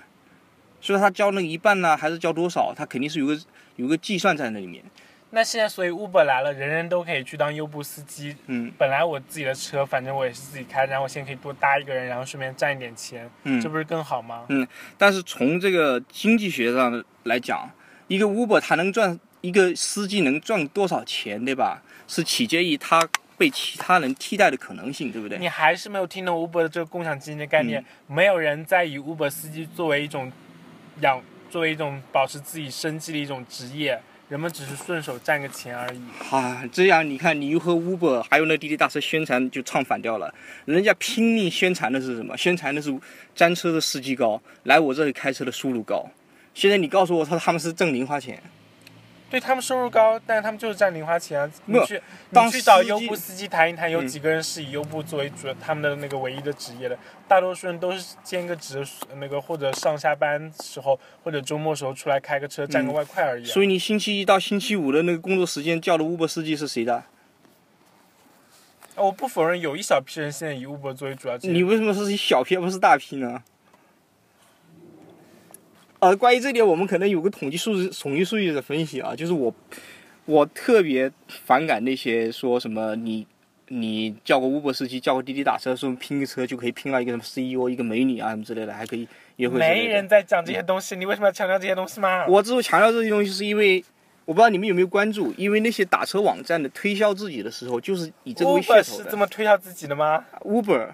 [0.81, 2.73] 所以他交那一半呢，还是交多少？
[2.73, 3.37] 他肯定是有个
[3.75, 4.85] 有个计算在那里面。
[5.31, 8.37] 那现在所以 Uber 来了，人人都可以去当优步司机。
[8.47, 13.69] 嗯本来我自己的车，反正我也是自己开，然后我现在可以多搭一个人，然后顺便赚一点钱，嗯这。
[13.69, 14.47] 不是更好吗？
[14.49, 17.69] 嗯但是从这个经济学上来讲，
[18.07, 21.83] 一个 Uber 它能赚一个司机能赚多少钱，对吧？
[22.07, 23.07] 是取决于他
[23.39, 25.39] 被其他人替代的可能性，对不对？
[25.39, 27.83] 你还是没有听懂 Uber 的这个共享经济的概念。
[28.09, 30.31] 没有人在以 Uber 司机作为一种
[31.01, 33.99] 养，作为一种保持自己生计的一种职业，
[34.29, 36.01] 人们只是顺手赚个钱而已。
[36.31, 40.35] 啊，这样你看，你又和 Uber 还有那滴滴大车宣传就唱反调了。
[40.65, 42.37] 人家拼命宣传的是什么？
[42.37, 42.93] 宣传的是
[43.35, 46.05] 专车的司机高，来我这里开车的收入高。
[46.55, 48.43] 现在你告诉我，他他们是挣零花钱，
[49.31, 51.51] 对他们收入高，但是他们就是赚零花钱啊。
[51.67, 52.01] 你去
[52.33, 56.99] 当你去找优步司机谈一谈，有嗯几个人是以优步作为主他们的那个唯一的职业的？
[57.29, 58.83] 大多数人都是兼个职，
[59.17, 67.05] 那个或者上下班时候或者周末时候出来开个车赚个外快而已啊、所以你星期一到星期五的那个工作时间叫的 Uber 司机是谁的？
[68.97, 71.53] 我不否认有一小批人现在以 Uber 作为主要职业。
[71.53, 73.43] 你为什么是小批而不是大批呢？
[76.01, 79.53] 呃，关于这点，我们可能有个统计数字、统计数据的分析啊，就是我，
[80.27, 83.27] 我特别反感那些说什么你
[83.67, 89.59] 你叫个 Uber 司机，叫个滴滴打车，说拼个车就可以拼到一个什么 CEO、一个美女啊什么之类的，还可以约会。
[89.59, 92.27] 没人在讲这些东西，你为什么要强调这些东西吗？
[92.29, 93.85] 我之所以强调这些东西，是因为
[94.25, 99.05] 我不知道你们有没有关注，因为那些打车网站的推销自己的时候，就是以这个噱头的。
[99.05, 100.91] 是这么推销自己的吗？Uber、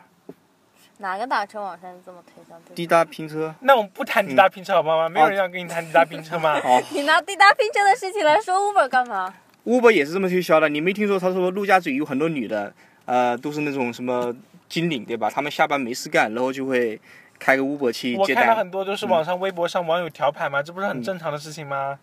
[0.99, 2.55] 哪个打车网站这么推销？
[2.75, 5.09] 滴答拼车，那我们不谈滴答拼车好不好吗？
[5.09, 6.59] 没有人要跟你谈滴答拼车吗？
[6.65, 10.69] 哦 你拿滴答拼车的事情来说 Uber 干嘛？，Uber 也是这么推销的。
[10.69, 12.73] 你没听说他说陆家嘴有很多女的，
[13.07, 14.35] 呃，都是那种什么
[14.69, 15.29] 金领对吧？
[15.29, 17.01] 她们下班没事干，然后就会
[17.39, 18.19] 开个 Uber 去接。
[18.19, 21.99] 我看到很多都是网上微博上网友调侃嘛，这不是很正常的事情吗？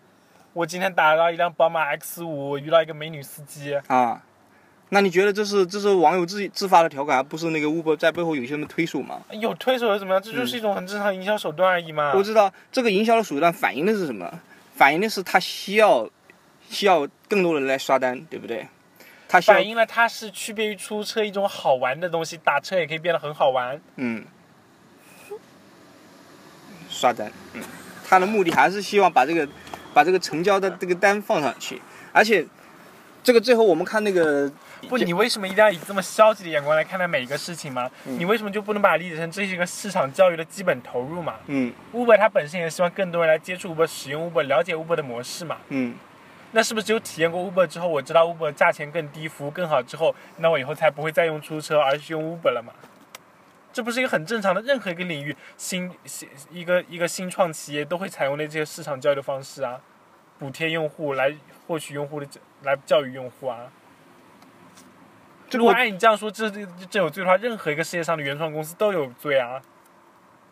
[0.52, 4.20] 我今天打到一辆宝马 X 五，遇到一个美女司机，啊，
[4.94, 9.22] 那你觉得这是这是网友自己自发的调侃，而不是那个 Uber 在背后有些人推手吗？
[9.30, 10.22] 有推手又怎么样？
[10.22, 12.12] 这就是一种很正常的营销手段而已嘛。
[12.14, 14.30] 我知道这个营销的手段反映的是什么？
[14.76, 16.06] 反映的是他需要
[16.68, 18.68] 需要更多人来刷单，对不对？
[19.28, 23.80] 他需要反映了它是区别于出租车一种好玩的东西，打车也可以变得很好玩。
[23.96, 24.22] 嗯
[26.90, 27.62] 刷单，嗯，
[28.06, 29.48] 他的目的还是希望把这个
[29.94, 31.80] 把这个成交的这个单放上去，
[32.12, 32.46] 而且
[33.22, 34.52] 这个最后我们看那个
[34.88, 37.90] 不，你为什么一定要以这么消极的眼光来看待每一个事情吗？
[38.04, 45.58] 嗯你为什么就不能把它理解成这是一个市场教育的基本投入嘛嗯？Uber 它本身也希望更多人来接触 Uber、使用 Uber、了解 Uber 的模式嘛。
[45.68, 45.94] 嗯
[46.54, 52.72] 那是不是只有体验过 Uber 之后，我知道 Uber 价钱更低，服务更好之后，那我以后才不会再用出租车，而是用 Uber 了嘛？
[53.72, 59.80] 这不是一个很正常的，任何一个领域新新一个一个新创企业都会采用的这些市场教育的方式啊，
[60.38, 61.34] 补贴用户来
[61.66, 62.26] 获取用户的
[62.64, 63.72] 来教育用户啊。
[65.58, 69.60] 如果这个我按你这样说，这这这有罪的话，任何一个世界上的原创公司都有罪啊。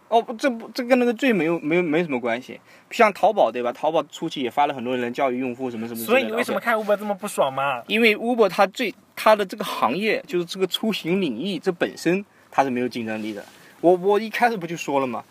[0.08, 2.60] 哦，这不这跟那个罪没有没有没什么关系。
[2.90, 3.72] 像淘宝对吧？
[3.72, 6.04] 淘宝初期也发了很多人教育用户什么什么。
[6.04, 7.82] 所以你为什么看 Uber 这么不爽嘛？
[7.86, 13.44] 因为 Uber 它最它的这个行业就是这个出行领域，这本身它是没有竞争力的。
[13.80, 15.24] 我我一开始不就说了吗？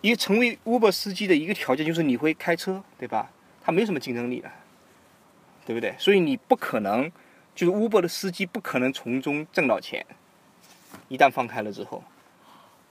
[0.00, 3.30] 一个成为 Uber 司机的一个条件就是你会开车，对吧？
[3.62, 4.50] 它没什么竞争力的，
[5.64, 5.94] 对不对？
[5.98, 7.10] 所以你不可能，
[7.54, 10.04] 就是 Uber 的司机不可能从中挣到钱。
[11.08, 12.02] 一旦放开了之后，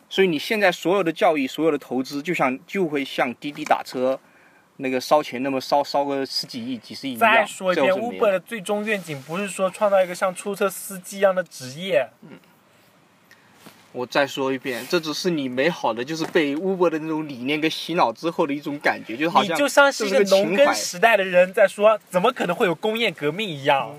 [0.09, 4.19] 所以你现在所有的教育、所有的投资，就像就会像滴滴打车
[4.77, 7.33] 那个烧钱那么烧烧个十几亿、几十亿一样。
[7.33, 12.39] 再说一遍，Uber 的最终愿景不是说创造一个像出租车司机一样的职业，嗯
[13.93, 20.55] 我再说一遍，这只是你美好的，就是被 Uber 的那种理念给洗脑之后的一种感觉，就好像你就像是一个农。
[20.55, 23.95] 耕时代的人在说，怎么可能会有工业革命一样？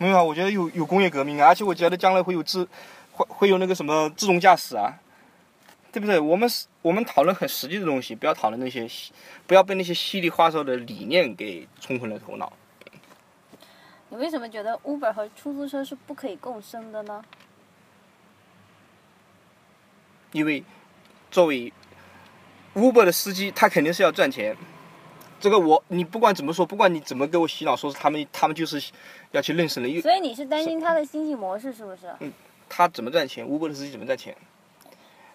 [0.00, 2.66] 没有啊，我觉得有有工业革命啊，而且我觉得将来会有自
[3.12, 4.98] 会会有那个什么自动驾驶啊，
[5.92, 6.18] 对不对？
[6.18, 8.88] 我们是我们讨论很实际的东西，不要讨论那些
[9.46, 12.50] 不要被那些稀里哗哨的理念给冲昏了头脑。
[14.08, 17.22] 你为什么觉得 Uber 和出租车是不可以共生的呢？
[20.32, 20.64] 因为
[21.30, 21.70] 作为
[22.74, 24.56] Uber 的司机，他肯定是要赚钱。
[25.40, 28.92] 这个我你不管怎么说，不管你怎么给我洗脑，说是他们他们就是
[29.32, 32.14] 要去认识了，因为所以你是担心他的经济模式是不是？
[32.20, 32.32] 嗯
[32.68, 34.36] 他怎么赚钱？Uber 的司机怎么赚钱？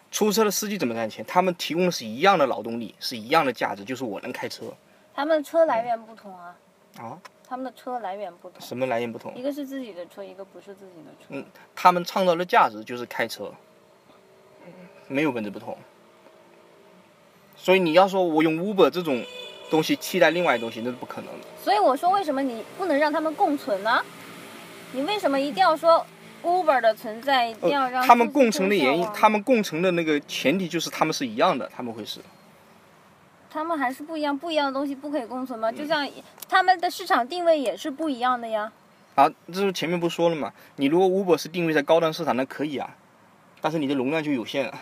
[0.09, 1.25] 出租车的司机怎么赚钱？
[1.25, 4.73] 他们提供的是一样的劳动力，是一样的价值，就是我能开车
[5.13, 6.55] 他们车来源不同啊，
[6.97, 7.19] 啊。
[7.47, 9.41] 他们的车来源不同，什么来源不同一？
[9.43, 11.25] 个是自己的车，一个不是自己的车。
[11.29, 13.53] 嗯他们创造的价值就是开车，
[15.07, 15.77] 没有本质不同。
[17.55, 19.23] 所以你要说我用 Uber 这种
[19.69, 21.47] 东西替代另外的东西，那是不可能的。
[21.63, 24.01] 所以我说，为什么你不能让他们共存呢？
[24.91, 26.05] 你为什么一定要说
[26.43, 32.21] Uber 的存在一定要让、呃他们共存的原因，他们们共存的那个前提就是他们是一样的，他们会是。
[33.49, 35.71] 他们还是不一样，不一样的东西不可以共存吗？
[35.71, 36.07] 就像
[36.47, 38.71] 他们的市场定位也是不一样的呀。
[39.15, 40.51] 啊，这是前面不说了嘛？
[40.75, 42.95] 你如果 Uber 是定位在高端市场，那可以啊，
[43.61, 44.73] 但是你的容量就有限了。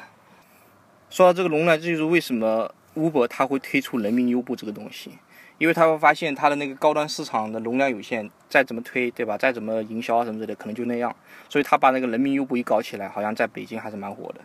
[1.09, 5.11] 说到这个容量，这就是为什么 Uber 它会推出人民优步这个东西，
[5.57, 9.37] 因为他会发现它的那个高端市场的容量有限，再怎么推，对吧？
[9.37, 11.15] 再怎么营销啊什么之类的，可能就那样。
[11.49, 14.41] 所以他把那个人民优步一搞起来，好像在北京还是蛮火的，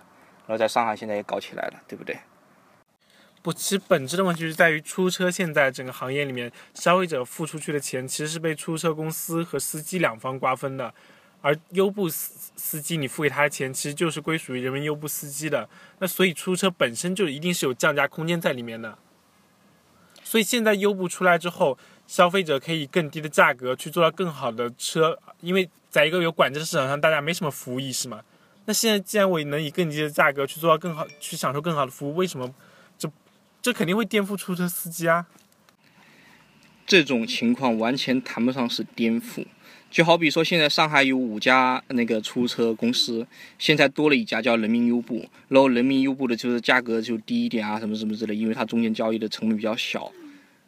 [0.46, 2.16] 然后在上海现在也搞起来了，对不对？
[3.40, 10.92] 不，其实本质的问题是在于出租车现在整个行业里面，消费者付出去的钱其实是被出租车公司和司机两方瓜分的，
[11.40, 15.68] 而优步司司机你付给他的钱其实就是归属于人民优步司机的，
[16.00, 18.98] 那所以出租车本身就一定是有降价空间在里面的。
[20.24, 28.22] 所以现在优步出来之后，消费者可以更低的价格去做到更好的车，因为在一个有管制的市场上，大家没什么服务意识嘛。
[28.66, 32.52] 那现在既然我能以更低的价格去做到更好，去享受更好的服务，为什么
[32.98, 33.10] 这
[33.62, 35.26] 这肯定会颠覆出租车司机啊？
[36.86, 39.46] 这种情况完全谈不上是颠覆，
[39.90, 43.26] 就好比说现在上海有五家那个出租车公司，
[43.58, 50.12] 现在多了一家叫人民优步，然后人民优步的就是价格就低一点啊，什么什么之类，因为它中间交易的成本比较小，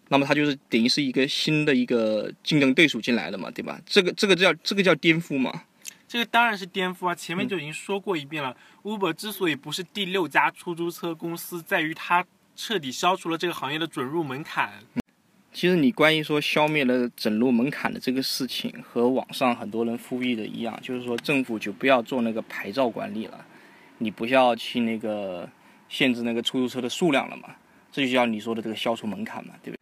[0.08, 3.78] 那么它就是等于是一个新的一个竞争对手进来了嘛，对吧？
[3.86, 5.64] 这个这个叫这个叫颠覆嘛？
[6.08, 7.14] 这个当然是颠覆啊！
[7.14, 12.24] 前面就已经说过一遍了、u b e r 之所以不是第六家出租车公司，在于它
[12.56, 14.72] 彻底消除了这个行业的准入门槛。
[15.52, 23.44] 其实你关于说消灭了整入门槛的这个事情，和网上很多人呼吁的一样，就是说政府就不要做那个牌照管理了，
[23.98, 25.48] 你不要去那个
[25.88, 27.56] 限制那个出租车的数量了嘛，
[27.90, 29.80] 这就叫你说的这个消除门槛嘛，对不对？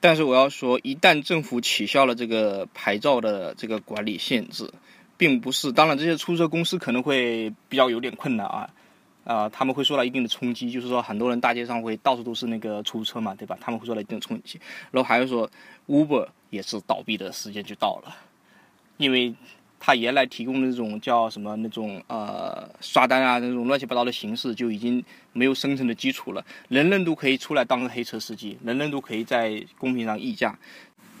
[0.00, 4.70] 但是我要说，一旦政府取消了这个牌照的这个管理限制，
[5.16, 8.70] 并不是，当然这些出租车公司可能会比较有点困难啊，
[9.28, 13.58] 啊、他们会受到一定的冲击，就是说很多人大街上会到处都是那个出租车嘛，对吧？
[13.60, 14.58] 他们会受到一定的冲击。
[14.90, 15.48] 然后还有说
[15.86, 18.16] ，Uber 也是倒闭的时间就到了，
[18.96, 19.34] 因为
[19.78, 25.04] 它原来提供的那种叫什么那种呃刷单啊那种乱七八糟的形式就已经
[25.34, 30.58] 没有生存的基础了，人人都可以出来当个黑车司机，人人都可以在公屏上议价。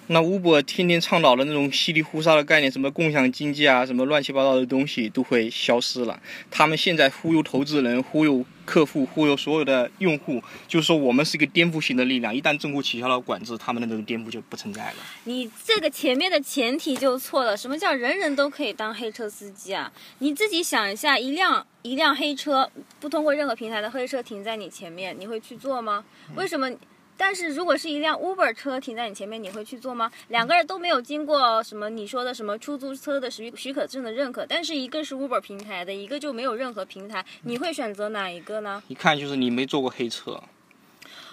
[0.08, 6.18] 那 Uber 天天倡导的那种稀里糊涂的概念，什么共享经济啊，什么乱七八糟的东西都会消失了。
[6.50, 12.34] 他们现在忽悠投资人、忽悠客户、忽悠所有的用户，就是说我们是一个颠覆性的力量。
[12.34, 14.96] 一旦政府取消了管制，他们的那种颠覆就不存在了。
[15.24, 17.54] 你这个前面的前提就错了。
[17.54, 19.92] 什么叫人人都可以当黑车司机啊？
[20.20, 26.02] 你自己想一下，一辆一辆黑车不通过任何平台的黑车停在你前面，你会去做吗？
[26.34, 26.70] 为什么？
[27.18, 30.10] 但是如果是一辆 Uber 车停在你前面，你会去坐吗？
[30.28, 38.82] 两个人都没有经过什么你说的什么出租车的许许可证的认可，但是一个是 Uber 平台的，一个就没有任何平台，你会选择哪一个呢？
[38.88, 40.40] 一看就是你没坐过黑车。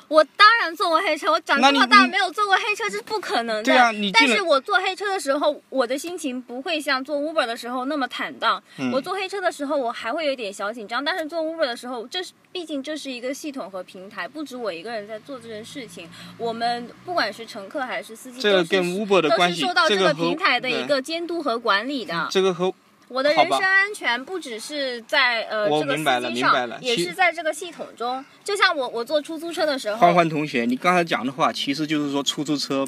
[0.07, 3.63] 我当然坐过黑车，我长这么大没有坐过黑车，这是不可能的。
[3.63, 8.61] 对啊你但是我坐黑车的时候，我的心情不会像坐 Uber 的时候那么坦荡。
[8.77, 16.07] 嗯我坐黑车的时候，我还会有点小紧张，但是坐 Uber 的时候，这是毕竟这是一个系统和平台，不止我一个人在做这件事情。
[16.37, 22.27] 我们不管是乘客还是司机，都是这个跟 Uber 的都关系是受到这个和这个平台的一个监督和管理的。
[22.29, 22.73] 这个和
[23.07, 28.23] 我的人身安全不只是在呃这个我明白了司机明白了上，也是在这个系统中。
[28.43, 32.85] 就像我我坐出租车的时候，欢欢同学，你刚才讲的话，其实就是说出租车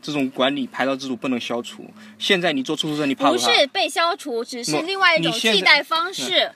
[0.00, 1.84] 这种管理牌照制度不能消除。
[2.18, 3.52] 现在你坐出租车，你怕不怕？
[3.52, 6.52] 是被消除，只是另外一种替代方式。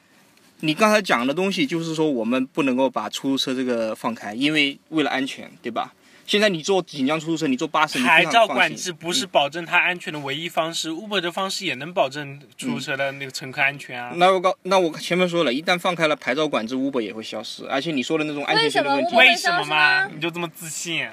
[0.61, 5.93] 你刚才讲的东西，就是说我们不能够把出租车这个放开，因为为了安全，对吧？
[6.27, 14.13] 现在你坐锦江出租车，你坐巴士，你牌照管制不是保证它安全的唯一方式、u b e r 的方式也能保证出租车的那个乘客安全啊。
[14.17, 19.65] 那我告，那我前面说了，一旦放开了牌照管制，Uber 也会消失，而且你说的那种安全性的问题为什么？
[19.67, 21.09] 嘛你就这么自信？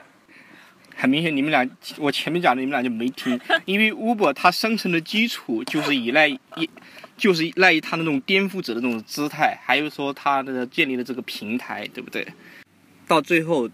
[0.95, 6.39] 很明显你们俩，我前面讲的你们俩就没听， 因为 Uber 它生存的基础就是依赖一，
[7.17, 12.27] 就是依赖于它那种颠覆者的那种姿态，还有说它的建立的这个平台，对不对？
[13.07, 13.69] 到最后，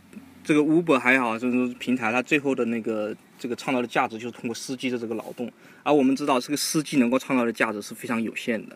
[0.50, 5.52] 这个 Uber 还好，就是说平台它最后的那个这个创造的价值就是通过司机的这个劳动，
[5.84, 8.76] 而我们知道这个司机能够创造的价值是非常有限的。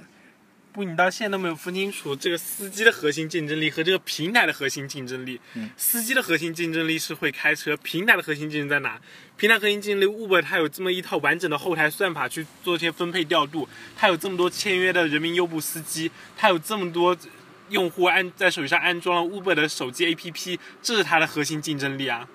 [0.71, 5.39] 不，你到现在都没有分清楚这个司机的核心竞争力和这个平台的核心竞争力。
[5.55, 9.01] 嗯司机的核心竞争力是会开车，平台的核心竞争在哪？
[9.35, 17.17] 平台核心竞争力，Uber 它有这么一套完整的后台算法去做一些分配调度，它有这么多签约的人民优步司机，它有这么多
[17.73, 22.29] 用户安在手机上安装了 Uber 的手机 APP，这是它的核心竞争力啊。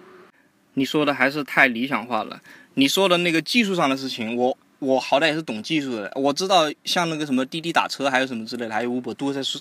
[0.74, 2.41] 你说的还是太理想化了。
[2.74, 9.61] 你说的那个技术上的事情，我我好歹也是懂技术的，我知道像那个什么滴滴打车，还有什么之类的，还有 Uber 都在说，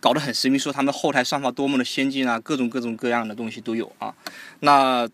[0.00, 4.14] 搞得很神秘，说他们后台算法多么的先进啊，各种各种各样的东西都有啊。
[4.60, 5.08] 那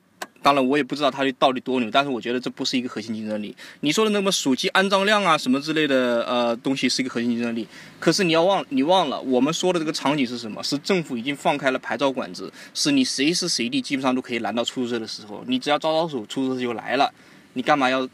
[0.46, 3.52] 当然我也不知道它到底多牛，但是我觉得这不是一个核心竞争力。
[3.80, 7.66] 你说的那么手机安装量啊什么之类的呃东西是一个核心竞争力，
[7.98, 10.62] 可是你要忘你忘了我们说的这个场景是什么？
[10.62, 17.12] 是政府已经放开了牌照管制，是你随时随地基本上都可以拦到出租车的时候，你只要招招手，出租车就来了，
[17.54, 18.08] 你干嘛要？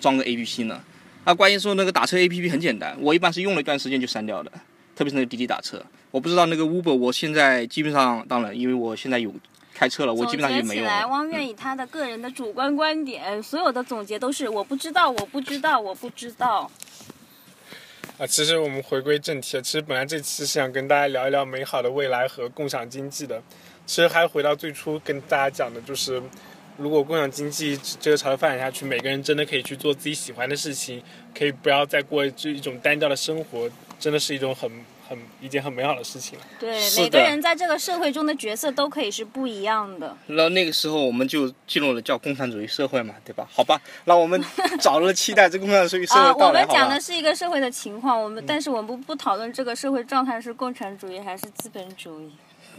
[0.00, 0.80] 装个 A P P 呢？
[1.24, 4.52] 啊，关于说那个打车 A P P 很简单，我一般是用了一段时间就删掉的，
[4.94, 5.84] 特别是那个滴滴打车。
[6.12, 9.34] 我不知道那个 Uber，我现在基本上，当然，因为我现在有
[9.78, 10.64] 开车了，我基本上就没有。
[10.64, 16.68] 总结起来，汪愿以他的个人的主观观点，所有的总结都是我不知道，我不知道，我不知道。
[18.18, 23.40] 啊，其实我们回归正题，其实本来这期是想跟大家聊一聊美好的未来和共享经济的。
[23.86, 26.20] 其实还回到最初跟大家讲的，就是。
[26.80, 31.02] 如果共享经济这个潮流发展下去，每个人真的可以去做自己喜欢的事情，
[31.36, 33.68] 可以不要再过这一种单调的生活，
[33.98, 34.70] 真的是一种很
[35.08, 36.38] 很一件很美好的事情。
[36.60, 40.16] 对，每个人在这个社会中的角色都可以是不一样的。
[40.26, 43.48] 那那个时候我们就进入了叫共产主义社会嘛，对吧？
[43.50, 44.42] 好吧，那我们
[44.78, 46.44] 早日期待这共产主义社会。
[46.44, 52.30] 我们讲的是一个社会的情况，我们但是我们不不讨论这个社会状态是共产主义还是资本主义。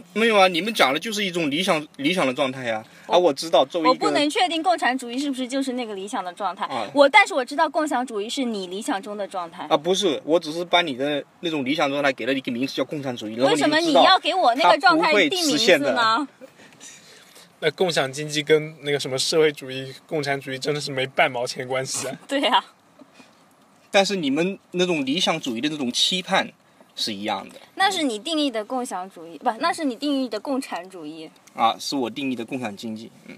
[0.14, 2.84] 没有啊，你们讲的就是一种理想理想的状态呀。
[3.06, 6.68] 啊，我知道，作为我不能确定共产主义是不是就是那个理想的状态。
[6.94, 9.66] 我但是我知道共享主义是你理想中的状态。
[9.68, 13.40] 啊，不是，我只是把你的那种理想状态给了一个名字叫共产主义。
[13.40, 16.28] 为什么你要给我那个状态定名字呢？
[17.60, 22.16] 那共享经济跟那个什么社会主义、共产主义真的是没半毛钱关系啊。
[22.26, 22.64] 对呀。
[23.90, 26.48] 但是你们那种理想主义的那种期盼。
[27.00, 33.36] 是一样的，那是你定义的共享主义，不，那是你定义的共产主义啊，是我定义的共享经济，嗯，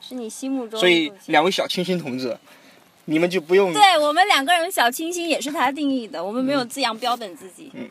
[0.00, 0.78] 是你心目中。
[0.78, 2.36] 所以两位小清新同志，
[3.06, 3.72] 你们就不用。
[3.72, 7.70] 对我们两个人小清新也是他定义的，我们没有自扬标本自己。
[7.72, 7.88] 嗯，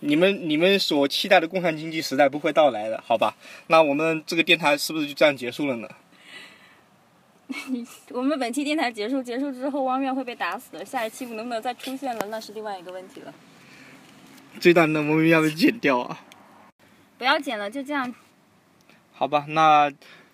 [0.00, 3.34] 你们你们所期待的共产经济时代不会到来的，好吧？
[3.66, 5.88] 那我们这个电台是不是就这样结束了呢？
[8.08, 13.32] 我们本期电台结束，结束之后汪院会被打死的，下一期能不能再出现了，那是另外一个问题了。
[14.60, 16.20] 这段能不能要不剪掉啊？
[17.18, 18.14] 不要剪了，就这样。
[19.12, 19.90] 好吧，那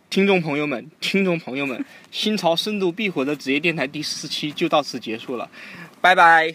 [0.09, 5.49] 听众朋友们，听众朋友们，新潮深度必火的职业电台第四期就到此结束了，
[6.01, 6.55] 拜拜。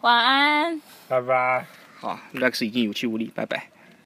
[0.00, 0.80] 晚安。
[1.08, 1.66] 拜拜。
[1.98, 3.71] 好，Lex 已经有气无力，拜拜。